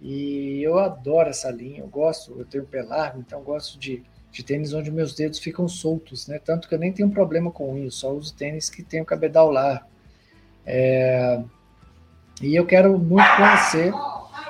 e 0.00 0.62
eu 0.62 0.78
adoro 0.78 1.28
essa 1.28 1.50
linha. 1.50 1.80
Eu 1.80 1.88
gosto, 1.88 2.34
eu 2.38 2.44
tenho 2.44 2.64
pé 2.64 2.82
largo, 2.82 3.20
então 3.20 3.42
gosto 3.42 3.78
de, 3.78 4.02
de 4.30 4.42
tênis 4.42 4.72
onde 4.72 4.90
meus 4.90 5.14
dedos 5.14 5.38
ficam 5.38 5.68
soltos, 5.68 6.26
né? 6.26 6.38
Tanto 6.38 6.68
que 6.68 6.74
eu 6.74 6.78
nem 6.78 6.92
tenho 6.92 7.10
problema 7.10 7.50
com 7.50 7.76
isso, 7.78 7.98
só 7.98 8.12
uso 8.12 8.34
tênis 8.34 8.70
que 8.70 8.82
tem 8.82 9.00
o 9.00 9.04
cabedal 9.04 9.50
largo. 9.50 9.86
É, 10.64 11.42
e 12.40 12.54
eu 12.54 12.66
quero 12.66 12.98
muito 12.98 13.36
conhecer. 13.36 13.92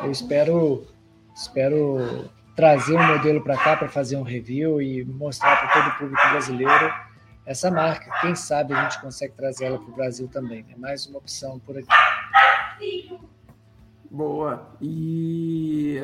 Eu 0.03 0.11
espero, 0.11 0.87
espero 1.35 2.29
trazer 2.57 2.97
um 2.97 3.07
modelo 3.07 3.43
para 3.43 3.57
cá 3.57 3.77
para 3.77 3.89
fazer 3.89 4.17
um 4.17 4.23
review 4.23 4.81
e 4.81 5.05
mostrar 5.05 5.57
para 5.57 5.69
todo 5.69 5.95
o 5.95 5.99
público 5.99 6.29
brasileiro 6.31 7.10
essa 7.51 7.69
marca. 7.69 8.09
Quem 8.21 8.37
sabe 8.37 8.73
a 8.73 8.85
gente 8.85 9.01
consegue 9.01 9.35
trazer 9.35 9.65
ela 9.65 9.79
para 9.79 9.89
o 9.89 9.93
Brasil 9.93 10.29
também. 10.29 10.65
É 10.71 10.79
mais 10.79 11.07
uma 11.07 11.19
opção 11.19 11.59
por 11.59 11.77
aqui. 11.77 13.19
Boa. 14.09 14.69
E 14.81 16.01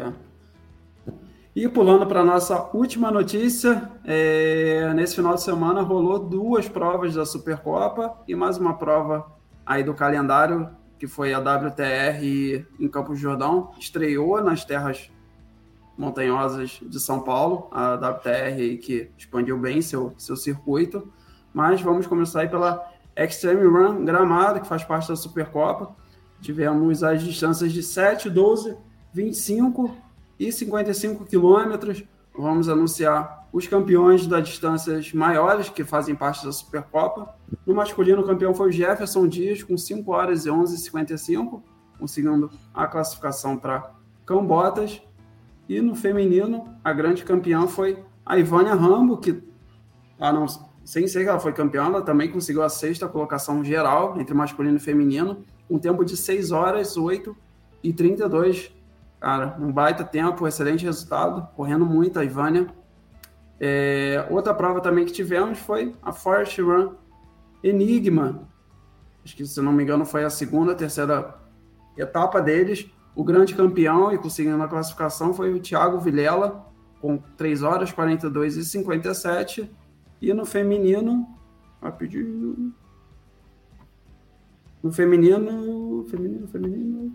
e 1.54 1.68
pulando 1.68 2.04
para 2.04 2.24
nossa 2.24 2.68
última 2.74 3.12
notícia, 3.12 3.90
é... 4.04 4.92
nesse 4.94 5.14
final 5.14 5.36
de 5.36 5.42
semana 5.42 5.82
rolou 5.82 6.18
duas 6.18 6.68
provas 6.68 7.14
da 7.14 7.24
Supercopa 7.24 8.18
e 8.26 8.34
mais 8.34 8.58
uma 8.58 8.76
prova 8.76 9.32
aí 9.64 9.84
do 9.84 9.94
calendário, 9.94 10.68
que 10.98 11.06
foi 11.06 11.32
a 11.32 11.38
WTR 11.38 12.66
em 12.80 12.88
Campos 12.88 13.20
Jordão. 13.20 13.70
Estreou 13.78 14.42
nas 14.42 14.64
terras 14.64 15.12
montanhosas 15.96 16.80
de 16.82 16.98
São 16.98 17.20
Paulo, 17.20 17.68
a 17.70 17.94
WTR 17.94 18.78
que 18.82 19.10
expandiu 19.16 19.56
bem 19.56 19.80
seu, 19.80 20.12
seu 20.18 20.36
circuito. 20.36 21.10
Mas 21.56 21.80
vamos 21.80 22.06
começar 22.06 22.42
aí 22.42 22.50
pela 22.50 22.86
Extreme 23.16 23.64
Run 23.64 24.04
Gramado, 24.04 24.60
que 24.60 24.68
faz 24.68 24.84
parte 24.84 25.08
da 25.08 25.16
Supercopa. 25.16 25.96
Tivemos 26.38 27.02
as 27.02 27.22
distâncias 27.22 27.72
de 27.72 27.82
7, 27.82 28.28
12, 28.28 28.76
25 29.10 29.96
e 30.38 30.52
55 30.52 31.24
quilômetros. 31.24 32.04
Vamos 32.36 32.68
anunciar 32.68 33.48
os 33.50 33.66
campeões 33.66 34.26
das 34.26 34.46
distâncias 34.46 35.14
maiores, 35.14 35.70
que 35.70 35.82
fazem 35.82 36.14
parte 36.14 36.44
da 36.44 36.52
Supercopa. 36.52 37.34
No 37.64 37.74
masculino, 37.74 38.20
o 38.20 38.26
campeão 38.26 38.52
foi 38.52 38.68
o 38.68 38.72
Jefferson 38.72 39.26
Dias, 39.26 39.62
com 39.62 39.78
5 39.78 40.12
horas 40.12 40.44
e 40.44 40.50
11 40.50 40.74
e 40.74 40.78
55, 40.78 41.62
conseguindo 41.98 42.50
a 42.74 42.86
classificação 42.86 43.56
para 43.56 43.94
Cambotas. 44.26 45.00
E 45.66 45.80
no 45.80 45.94
feminino, 45.94 46.68
a 46.84 46.92
grande 46.92 47.24
campeã 47.24 47.66
foi 47.66 48.04
a 48.26 48.36
Ivânia 48.38 48.74
Rambo, 48.74 49.16
que, 49.16 49.42
ah, 50.20 50.30
não, 50.34 50.44
sem 50.86 51.08
ser 51.08 51.24
que 51.24 51.28
ela 51.28 51.40
foi 51.40 51.52
campeã, 51.52 51.86
ela 51.86 52.00
também 52.00 52.30
conseguiu 52.30 52.62
a 52.62 52.68
sexta 52.68 53.08
colocação 53.08 53.64
geral 53.64 54.20
entre 54.20 54.32
masculino 54.32 54.76
e 54.76 54.80
feminino, 54.80 55.44
um 55.68 55.80
tempo 55.80 56.04
de 56.04 56.16
6 56.16 56.52
horas, 56.52 56.96
8 56.96 57.36
e 57.82 57.92
32. 57.92 58.72
Cara, 59.18 59.56
um 59.58 59.72
baita 59.72 60.04
tempo, 60.04 60.46
excelente 60.46 60.84
resultado, 60.84 61.48
correndo 61.56 61.84
muito 61.84 62.20
a 62.20 62.24
Ivânia. 62.24 62.68
É, 63.58 64.24
outra 64.30 64.54
prova 64.54 64.80
também 64.80 65.04
que 65.04 65.12
tivemos 65.12 65.58
foi 65.58 65.92
a 66.00 66.12
Forest 66.12 66.62
Run 66.62 66.92
Enigma. 67.64 68.48
Acho 69.24 69.34
que, 69.34 69.44
se 69.44 69.60
não 69.60 69.72
me 69.72 69.82
engano, 69.82 70.06
foi 70.06 70.22
a 70.22 70.30
segunda, 70.30 70.72
terceira 70.72 71.34
etapa 71.98 72.40
deles. 72.40 72.88
O 73.12 73.24
grande 73.24 73.56
campeão 73.56 74.12
e 74.12 74.18
conseguindo 74.18 74.62
a 74.62 74.68
classificação 74.68 75.34
foi 75.34 75.52
o 75.52 75.58
Thiago 75.58 75.98
Vilela, 75.98 76.64
com 77.00 77.18
3 77.36 77.64
horas 77.64 77.90
42 77.90 78.56
e 78.56 78.64
57. 78.64 79.68
E 80.20 80.32
no 80.32 80.46
feminino, 80.46 81.28
rapidinho. 81.82 82.72
No 84.82 84.92
feminino, 84.92 86.04
feminino, 86.08 86.46
feminino. 86.48 87.12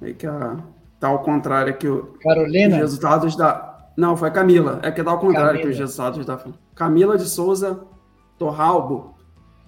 É 0.00 0.12
que 0.12 0.26
a, 0.26 0.56
tá 1.00 1.08
ao 1.08 1.20
contrário 1.20 1.72
aqui 1.72 1.88
o, 1.88 2.14
Carolina? 2.22 2.74
os 2.74 2.80
resultados 2.80 3.36
da. 3.36 3.88
Não, 3.96 4.16
foi 4.16 4.30
Camila. 4.30 4.80
É 4.82 4.90
que 4.90 5.02
tá 5.02 5.10
ao 5.10 5.18
contrário 5.18 5.60
Camila. 5.60 5.62
que 5.62 5.68
os 5.68 5.78
resultados 5.78 6.24
da. 6.24 6.44
Camila 6.74 7.18
de 7.18 7.28
Souza 7.28 7.84
Torralbo, 8.38 9.16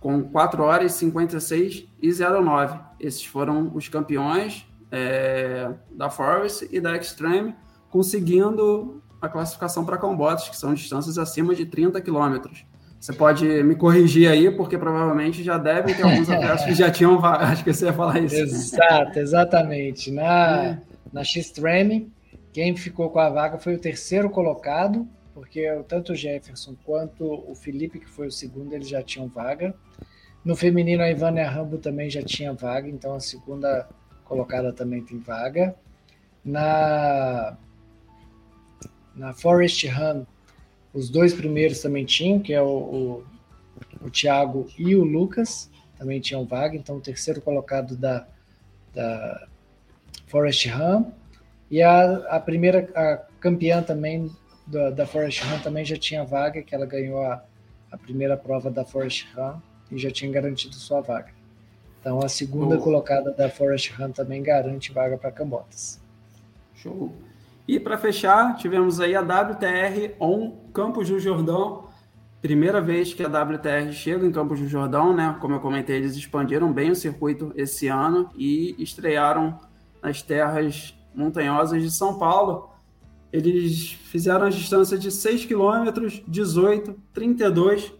com 0.00 0.22
4 0.22 0.62
horas 0.62 0.92
56 0.92 1.88
e 2.00 2.12
09. 2.12 2.78
Esses 3.00 3.24
foram 3.24 3.70
os 3.74 3.88
campeões 3.88 4.66
é, 4.90 5.72
da 5.90 6.09
Forest 6.09 6.68
e 6.70 6.80
da 6.80 6.96
Extreme, 6.96 7.54
conseguindo 7.90 9.02
a 9.20 9.28
classificação 9.28 9.85
para 9.85 9.98
combotes, 9.98 10.48
que 10.48 10.56
são 10.56 10.72
distâncias 10.74 11.18
acima 11.18 11.54
de 11.54 11.66
30 11.66 12.00
quilômetros. 12.00 12.64
Você 12.98 13.14
pode 13.14 13.46
me 13.62 13.74
corrigir 13.74 14.30
aí, 14.30 14.50
porque 14.50 14.76
provavelmente 14.76 15.42
já 15.42 15.56
devem 15.56 15.94
ter 15.94 16.02
alguns 16.02 16.28
atletas 16.28 16.64
que 16.64 16.74
já 16.74 16.90
tinham 16.90 17.18
vaga. 17.18 17.46
Acho 17.48 17.64
que 17.64 17.72
você 17.72 17.87
ia 17.87 17.92
falar 17.94 18.18
isso. 18.20 18.35
Exato, 18.37 19.18
exatamente. 19.18 20.11
Na, 20.11 20.64
é. 20.64 20.78
na 21.11 21.24
X-Treme, 21.24 22.12
quem 22.52 22.76
ficou 22.76 23.09
com 23.09 23.18
a 23.18 23.30
vaga 23.30 23.59
foi 23.59 23.74
o 23.74 23.78
terceiro 23.78 24.28
colocado, 24.28 25.09
porque 25.33 25.66
tanto 25.88 26.12
o 26.12 26.14
Jefferson 26.14 26.74
quanto 26.85 27.24
o 27.24 27.54
Felipe, 27.54 28.00
que 28.00 28.09
foi 28.09 28.26
o 28.26 28.33
segundo, 28.33 28.74
eles 28.74 28.88
já 28.88 29.02
tinham 29.02 29.28
vaga. 29.28 29.74
No 30.44 30.54
feminino, 30.54 31.02
a 31.02 31.11
Ivana 31.11 31.48
Rambo 31.48 31.78
também 31.78 32.11
já 32.11 32.22
tinha 32.22 32.52
vaga, 32.52 32.88
então 32.88 33.14
a 33.14 33.20
segunda 33.20 33.88
colocada 34.24 34.74
também 34.74 35.02
tem 35.02 35.18
vaga. 35.18 35.74
Na, 36.44 37.56
na 39.14 39.32
Forest 39.32 39.86
Run, 39.88 40.24
os 40.92 41.08
dois 41.08 41.32
primeiros 41.32 41.80
também 41.80 42.04
tinham, 42.04 42.40
que 42.40 42.52
é 42.52 42.62
o, 42.62 42.66
o, 42.66 43.24
o 44.02 44.10
Thiago 44.10 44.68
e 44.78 44.94
o 44.94 45.04
Lucas, 45.04 45.70
também 45.98 46.20
tinham 46.20 46.44
vaga, 46.44 46.76
então 46.76 46.96
o 46.96 47.00
terceiro 47.00 47.40
colocado 47.40 47.96
da, 47.96 48.26
da 48.94 49.46
Forest 50.26 50.68
Run. 50.68 51.12
E 51.70 51.82
a, 51.82 52.16
a 52.28 52.40
primeira, 52.40 52.88
a 52.94 53.16
campeã 53.38 53.82
também 53.82 54.30
da, 54.66 54.90
da 54.90 55.06
Forest 55.06 55.44
Run 55.44 55.58
também 55.60 55.84
já 55.84 55.96
tinha 55.96 56.24
vaga, 56.24 56.62
que 56.62 56.74
ela 56.74 56.86
ganhou 56.86 57.22
a, 57.22 57.44
a 57.92 57.98
primeira 57.98 58.36
prova 58.36 58.70
da 58.70 58.84
Forest 58.84 59.28
Run 59.34 59.60
e 59.90 59.98
já 59.98 60.10
tinha 60.10 60.30
garantido 60.30 60.74
sua 60.74 61.00
vaga. 61.00 61.32
Então 62.00 62.20
a 62.20 62.28
segunda 62.28 62.78
colocada 62.78 63.30
da 63.30 63.50
Forest 63.50 63.92
Run 63.92 64.10
também 64.10 64.42
garante 64.42 64.92
vaga 64.92 65.18
para 65.18 65.30
Cambotas. 65.30 66.00
Show. 66.74 67.12
E 67.70 67.78
para 67.78 67.96
fechar, 67.96 68.56
tivemos 68.56 68.98
aí 68.98 69.14
a 69.14 69.20
WTR 69.20 70.16
On 70.18 70.68
Campos 70.74 71.09
do 71.09 71.20
Jordão. 71.20 71.85
Primeira 72.42 72.80
vez 72.80 73.14
que 73.14 73.22
a 73.22 73.28
WTR 73.28 73.92
chega 73.92 74.26
em 74.26 74.33
Campos 74.33 74.59
do 74.59 74.66
Jordão, 74.66 75.14
né? 75.14 75.37
Como 75.40 75.54
eu 75.54 75.61
comentei, 75.61 75.94
eles 75.94 76.16
expandiram 76.16 76.72
bem 76.72 76.90
o 76.90 76.96
circuito 76.96 77.52
esse 77.54 77.87
ano 77.87 78.28
e 78.35 78.74
estrearam 78.76 79.56
nas 80.02 80.20
terras 80.20 80.98
montanhosas 81.14 81.80
de 81.80 81.92
São 81.92 82.18
Paulo. 82.18 82.70
Eles 83.33 83.92
fizeram 83.92 84.46
a 84.46 84.50
distância 84.50 84.98
de 84.98 85.12
6 85.12 85.46
km, 85.46 86.09
18, 86.26 86.96
32 87.14 87.94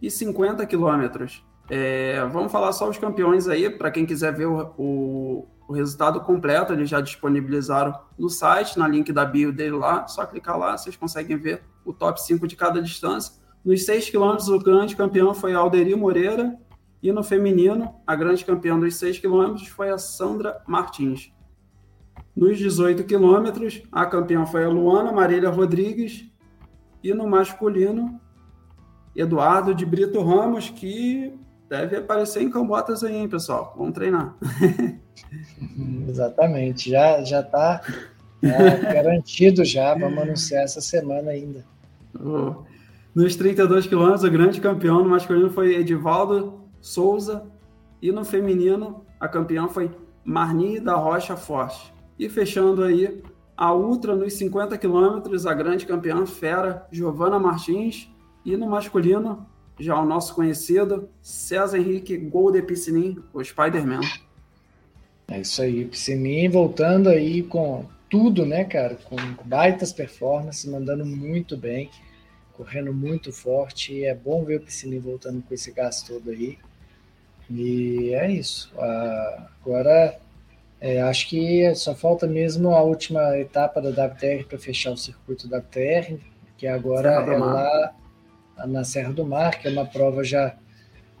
e 0.00 0.08
50 0.08 0.64
quilômetros. 0.66 1.44
É, 1.68 2.24
vamos 2.26 2.52
falar 2.52 2.70
só 2.70 2.88
os 2.88 2.96
campeões 2.96 3.48
aí, 3.48 3.68
para 3.70 3.90
quem 3.90 4.06
quiser 4.06 4.32
ver 4.32 4.46
o, 4.46 4.72
o, 4.78 5.48
o, 5.68 5.72
resultado 5.72 6.20
completo, 6.20 6.72
eles 6.72 6.88
já 6.88 7.00
disponibilizaram 7.00 7.94
no 8.18 8.28
site, 8.28 8.78
na 8.78 8.86
link 8.86 9.12
da 9.12 9.24
bio 9.24 9.52
dele 9.52 9.76
lá, 9.76 10.06
só 10.06 10.24
clicar 10.26 10.58
lá, 10.58 10.76
vocês 10.76 10.96
conseguem 10.96 11.36
ver 11.36 11.62
o 11.84 11.92
top 11.92 12.22
5 12.22 12.46
de 12.46 12.56
cada 12.56 12.80
distância. 12.80 13.34
Nos 13.64 13.84
6 13.84 14.10
quilômetros, 14.10 14.48
o 14.48 14.58
grande 14.58 14.94
campeão 14.94 15.34
foi 15.34 15.54
a 15.54 15.58
Alderi 15.58 15.94
Moreira, 15.94 16.56
e 17.02 17.12
no 17.12 17.22
feminino, 17.22 17.94
a 18.06 18.16
grande 18.16 18.44
campeã 18.44 18.78
dos 18.78 18.96
6 18.96 19.18
quilômetros 19.18 19.68
foi 19.68 19.90
a 19.90 19.98
Sandra 19.98 20.62
Martins. 20.66 21.32
Nos 22.34 22.58
18 22.58 23.04
quilômetros, 23.04 23.82
a 23.90 24.06
campeã 24.06 24.44
foi 24.46 24.64
a 24.64 24.68
Luana 24.68 25.12
Marília 25.12 25.50
Rodrigues, 25.50 26.30
e 27.02 27.14
no 27.14 27.26
masculino, 27.26 28.20
Eduardo 29.14 29.74
de 29.74 29.86
Brito 29.86 30.22
Ramos, 30.22 30.68
que 30.68 31.32
deve 31.68 31.96
aparecer 31.96 32.42
em 32.42 32.50
Cambotas 32.50 33.02
aí, 33.02 33.16
hein, 33.16 33.28
pessoal? 33.28 33.74
Vamos 33.76 33.94
treinar. 33.94 34.36
Exatamente, 36.08 36.90
já 36.90 37.22
já 37.24 37.40
está 37.40 37.80
é, 38.42 38.92
garantido 38.92 39.64
já, 39.64 39.94
vamos 39.94 40.18
anunciar 40.18 40.64
essa 40.64 40.80
semana 40.80 41.30
ainda. 41.30 41.64
Oh. 42.14 42.64
Nos 43.14 43.34
32 43.34 43.86
quilômetros, 43.86 44.24
o 44.24 44.30
grande 44.30 44.60
campeão 44.60 45.02
no 45.02 45.08
masculino 45.08 45.50
foi 45.50 45.74
Edivaldo 45.74 46.60
Souza 46.80 47.46
e 48.00 48.12
no 48.12 48.24
feminino 48.24 49.04
a 49.18 49.26
campeã 49.26 49.68
foi 49.68 49.90
Marni 50.24 50.78
da 50.78 50.94
Rocha 50.94 51.36
Forte. 51.36 51.92
E 52.18 52.28
fechando 52.28 52.82
aí 52.82 53.22
a 53.56 53.72
ultra 53.72 54.14
nos 54.14 54.34
50 54.34 54.76
quilômetros, 54.76 55.46
a 55.46 55.54
grande 55.54 55.86
campeã 55.86 56.26
fera 56.26 56.86
Giovana 56.92 57.38
Martins 57.38 58.10
e 58.44 58.56
no 58.56 58.68
masculino, 58.68 59.46
já 59.78 60.00
o 60.00 60.04
nosso 60.04 60.34
conhecido 60.34 61.08
César 61.20 61.78
Henrique 61.78 62.16
Golden 62.16 62.62
Piscinin, 62.62 63.18
o 63.32 63.42
Spider-Man. 63.42 64.00
É 65.28 65.40
isso 65.40 65.60
aí, 65.60 65.84
Piscinin 65.84 66.48
voltando 66.48 67.08
aí 67.08 67.42
com 67.42 67.84
tudo, 68.08 68.46
né, 68.46 68.64
cara? 68.64 68.96
Com 68.96 69.16
baitas 69.44 69.92
performances, 69.92 70.64
mandando 70.64 71.04
muito 71.04 71.56
bem. 71.56 71.90
correndo 72.54 72.92
muito 72.92 73.32
forte. 73.32 73.92
E 73.92 74.04
é 74.04 74.14
bom 74.14 74.44
ver 74.44 74.56
o 74.56 74.60
Piscininho 74.60 75.02
voltando 75.02 75.42
com 75.42 75.52
esse 75.52 75.70
gás 75.72 76.02
todo 76.02 76.30
aí. 76.30 76.58
E 77.50 78.14
é 78.14 78.30
isso. 78.30 78.72
Ah, 78.78 79.48
agora, 79.60 80.18
é, 80.80 81.02
acho 81.02 81.28
que 81.28 81.74
só 81.74 81.94
falta 81.94 82.26
mesmo 82.26 82.70
a 82.70 82.82
última 82.82 83.36
etapa 83.38 83.80
da 83.80 83.90
WTR 83.90 84.44
para 84.44 84.58
fechar 84.58 84.92
o 84.92 84.96
circuito 84.96 85.46
da 85.48 85.58
WTR, 85.58 86.18
que 86.56 86.66
agora 86.66 87.10
é 87.10 87.36
lá 87.36 87.94
na 88.66 88.84
Serra 88.84 89.12
do 89.12 89.24
Mar, 89.24 89.58
que 89.58 89.68
é 89.68 89.70
uma 89.70 89.84
prova 89.84 90.24
já 90.24 90.54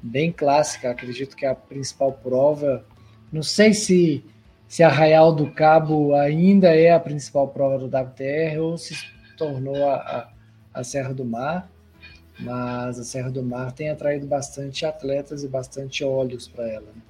bem 0.02 0.32
clássica. 0.32 0.90
Acredito 0.90 1.36
que 1.36 1.44
é 1.44 1.48
a 1.48 1.54
principal 1.54 2.12
prova. 2.12 2.84
Não 3.32 3.42
sei 3.42 3.74
se, 3.74 4.24
se 4.68 4.82
Arraial 4.82 5.34
do 5.34 5.50
Cabo 5.50 6.14
ainda 6.14 6.68
é 6.68 6.92
a 6.92 7.00
principal 7.00 7.48
prova 7.48 7.78
do 7.78 7.86
WTR 7.86 8.58
ou 8.60 8.78
se 8.78 8.94
tornou 9.36 9.88
a, 9.88 9.94
a, 9.94 10.80
a 10.80 10.84
Serra 10.84 11.12
do 11.12 11.24
Mar 11.24 11.68
mas 12.38 12.98
a 12.98 13.04
Serra 13.04 13.30
do 13.30 13.42
Mar 13.42 13.72
tem 13.72 13.90
atraído 13.90 14.26
bastante 14.26 14.84
atletas 14.84 15.42
e 15.42 15.48
bastante 15.48 16.04
olhos 16.04 16.46
para 16.46 16.68
ela. 16.68 16.86
Né? 16.94 17.02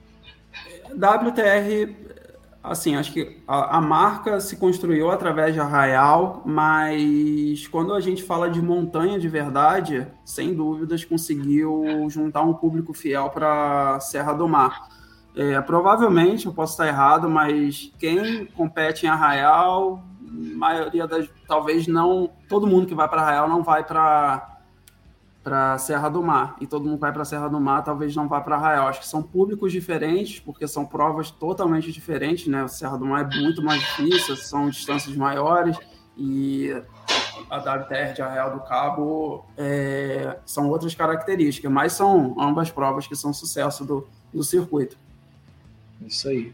WTR, 0.94 2.05
assim, 2.66 2.96
acho 2.96 3.12
que 3.12 3.40
a, 3.46 3.78
a, 3.78 3.80
marca 3.80 4.40
se 4.40 4.56
construiu 4.56 5.10
através 5.10 5.54
de 5.54 5.60
Arraial, 5.60 6.42
mas 6.44 7.66
quando 7.68 7.94
a 7.94 8.00
gente 8.00 8.22
fala 8.22 8.50
de 8.50 8.60
montanha 8.60 9.18
de 9.18 9.28
verdade, 9.28 10.06
sem 10.24 10.54
dúvidas 10.54 11.04
conseguiu 11.04 12.08
juntar 12.08 12.42
um 12.42 12.54
público 12.54 12.92
fiel 12.92 13.30
para 13.30 13.98
Serra 14.00 14.32
do 14.32 14.48
Mar. 14.48 14.88
É, 15.36 15.60
provavelmente, 15.60 16.46
eu 16.46 16.52
posso 16.52 16.72
estar 16.72 16.86
errado, 16.86 17.28
mas 17.28 17.92
quem 17.98 18.46
compete 18.46 19.06
em 19.06 19.08
Arraial, 19.08 20.02
maioria 20.20 21.06
das, 21.06 21.28
talvez 21.46 21.86
não, 21.86 22.30
todo 22.48 22.66
mundo 22.66 22.86
que 22.86 22.94
vai 22.94 23.08
para 23.08 23.22
Arraial 23.22 23.48
não 23.48 23.62
vai 23.62 23.84
para 23.84 24.55
para 25.46 25.78
Serra 25.78 26.08
do 26.08 26.20
Mar 26.24 26.56
e 26.60 26.66
todo 26.66 26.84
mundo 26.84 26.98
vai 26.98 27.12
para 27.12 27.24
Serra 27.24 27.46
do 27.46 27.60
Mar, 27.60 27.84
talvez 27.84 28.16
não 28.16 28.26
vá 28.26 28.40
para 28.40 28.56
Arraial. 28.56 28.88
Acho 28.88 28.98
que 28.98 29.06
são 29.06 29.22
públicos 29.22 29.70
diferentes, 29.70 30.40
porque 30.40 30.66
são 30.66 30.84
provas 30.84 31.30
totalmente 31.30 31.92
diferentes, 31.92 32.48
né? 32.48 32.66
Serra 32.66 32.98
do 32.98 33.06
Mar 33.06 33.30
é 33.32 33.36
muito 33.36 33.62
mais 33.62 33.80
difícil, 33.80 34.34
são 34.36 34.68
distâncias 34.68 35.14
maiores 35.14 35.78
e 36.16 36.72
a 37.48 37.58
WTR 37.58 38.12
de 38.12 38.22
Arraial 38.22 38.58
do 38.58 38.64
Cabo 38.64 39.46
é, 39.56 40.36
são 40.44 40.68
outras 40.68 40.96
características, 40.96 41.70
mas 41.70 41.92
são 41.92 42.34
ambas 42.40 42.68
provas 42.68 43.06
que 43.06 43.14
são 43.14 43.32
sucesso 43.32 43.84
do, 43.84 44.04
do 44.34 44.42
circuito. 44.42 44.96
Isso 46.04 46.28
aí. 46.28 46.52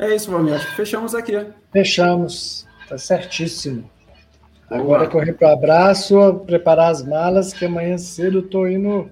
É 0.00 0.12
isso, 0.12 0.32
Valmir. 0.32 0.58
Fechamos 0.74 1.14
aqui. 1.14 1.46
Fechamos. 1.70 2.66
Tá 2.88 2.98
certíssimo. 2.98 3.88
Agora 4.70 5.06
correr 5.06 5.34
para 5.34 5.48
o 5.48 5.52
abraço, 5.52 6.42
preparar 6.46 6.90
as 6.90 7.02
malas, 7.02 7.52
que 7.52 7.64
amanhã 7.64 7.98
cedo 7.98 8.40
estou 8.40 8.66
indo 8.66 9.10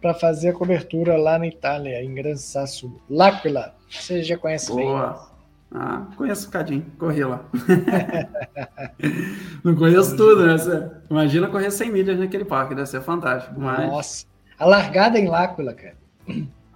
para 0.00 0.14
fazer 0.14 0.50
a 0.50 0.52
cobertura 0.52 1.16
lá 1.16 1.38
na 1.38 1.46
Itália, 1.46 2.02
em 2.02 2.14
Gran 2.14 2.36
Sasso, 2.36 2.92
L'Aquila. 3.10 3.74
Você 3.90 4.22
já 4.22 4.38
conhece 4.38 4.70
Boa. 4.70 5.10
bem? 5.10 5.28
Ah, 5.70 6.06
conheço 6.16 6.48
um 6.48 6.50
cadinho, 6.50 6.86
corri 6.98 7.24
lá. 7.24 7.44
Não 9.62 9.74
conheço 9.74 10.16
tudo, 10.16 10.46
né? 10.46 10.56
Você 10.56 10.90
imagina 11.10 11.48
correr 11.48 11.70
100 11.70 11.92
milhas 11.92 12.18
naquele 12.18 12.44
parque, 12.44 12.74
deve 12.74 12.88
ser 12.88 13.02
fantástico. 13.02 13.60
Mas... 13.60 13.90
Nossa, 13.90 14.26
a 14.58 14.64
largada 14.64 15.18
é 15.18 15.22
em 15.22 15.28
L'Aquila, 15.28 15.74
cara. 15.74 15.96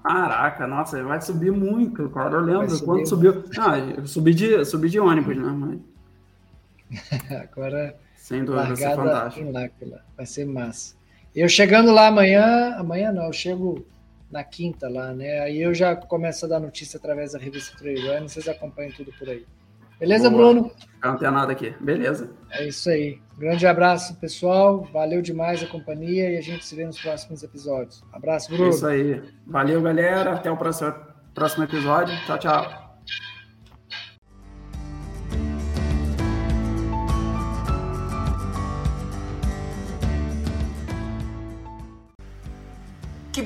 Caraca, 0.02 0.66
nossa, 0.66 1.02
vai 1.04 1.22
subir 1.22 1.52
muito, 1.52 2.10
cara. 2.10 2.34
Eu 2.34 2.40
lembro 2.40 2.84
quando 2.84 3.06
subiu. 3.06 3.44
Ah, 3.58 3.78
eu 3.78 4.06
subi 4.06 4.34
de, 4.34 4.64
subi 4.64 4.90
de 4.90 4.98
ônibus, 4.98 5.36
né? 5.36 5.54
Mas... 5.56 5.78
Agora, 7.42 7.96
sem 8.16 8.44
dúvida, 8.44 8.66
vai 8.66 8.76
ser 8.76 8.96
fantástico. 8.96 9.52
Vai 10.16 10.26
ser 10.26 10.44
massa. 10.44 10.94
Eu 11.34 11.48
chegando 11.48 11.92
lá 11.92 12.08
amanhã, 12.08 12.74
amanhã 12.76 13.10
não, 13.10 13.24
eu 13.24 13.32
chego 13.32 13.86
na 14.30 14.44
quinta 14.44 14.88
lá, 14.88 15.12
né? 15.12 15.40
Aí 15.40 15.60
eu 15.60 15.74
já 15.74 15.94
começo 15.96 16.44
a 16.44 16.48
dar 16.48 16.60
notícia 16.60 16.98
através 16.98 17.32
da 17.32 17.38
revista 17.38 17.76
Trail 17.76 18.00
Run, 18.00 18.28
vocês 18.28 18.48
acompanham 18.48 18.92
tudo 18.92 19.12
por 19.18 19.28
aí. 19.28 19.44
Beleza, 20.02 20.28
Boa. 20.28 20.52
Bruno? 20.52 20.72
Não 21.02 21.16
tem 21.16 21.30
nada 21.30 21.52
aqui. 21.52 21.72
Beleza. 21.80 22.28
É 22.50 22.66
isso 22.66 22.90
aí. 22.90 23.20
Grande 23.38 23.64
abraço, 23.68 24.16
pessoal. 24.16 24.82
Valeu 24.92 25.22
demais 25.22 25.62
a 25.62 25.66
companhia 25.66 26.28
e 26.30 26.36
a 26.36 26.40
gente 26.40 26.64
se 26.66 26.74
vê 26.74 26.84
nos 26.84 27.00
próximos 27.00 27.44
episódios. 27.44 28.02
Abraço, 28.12 28.48
Bruno. 28.48 28.66
É 28.66 28.68
isso 28.70 28.86
aí. 28.86 29.22
Valeu, 29.46 29.80
galera. 29.80 30.34
Até 30.34 30.50
o 30.50 30.56
próximo, 30.56 30.92
próximo 31.32 31.62
episódio. 31.62 32.16
Tchau, 32.26 32.38
tchau. 32.38 32.81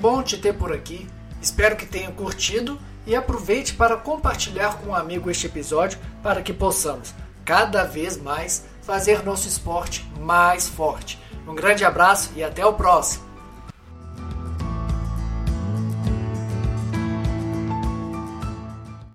Bom 0.06 0.22
te 0.22 0.38
ter 0.38 0.54
por 0.54 0.72
aqui. 0.72 1.04
Espero 1.42 1.74
que 1.74 1.84
tenha 1.84 2.12
curtido 2.12 2.78
e 3.04 3.16
aproveite 3.16 3.74
para 3.74 3.96
compartilhar 3.96 4.78
com 4.78 4.90
um 4.90 4.94
amigo 4.94 5.28
este 5.28 5.46
episódio 5.46 5.98
para 6.22 6.42
que 6.42 6.52
possamos 6.52 7.12
cada 7.44 7.82
vez 7.82 8.16
mais 8.16 8.64
fazer 8.82 9.24
nosso 9.24 9.48
esporte 9.48 10.08
mais 10.20 10.68
forte. 10.68 11.20
Um 11.44 11.56
grande 11.56 11.84
abraço 11.84 12.30
e 12.36 12.44
até 12.44 12.64
o 12.64 12.74
próximo. 12.74 13.25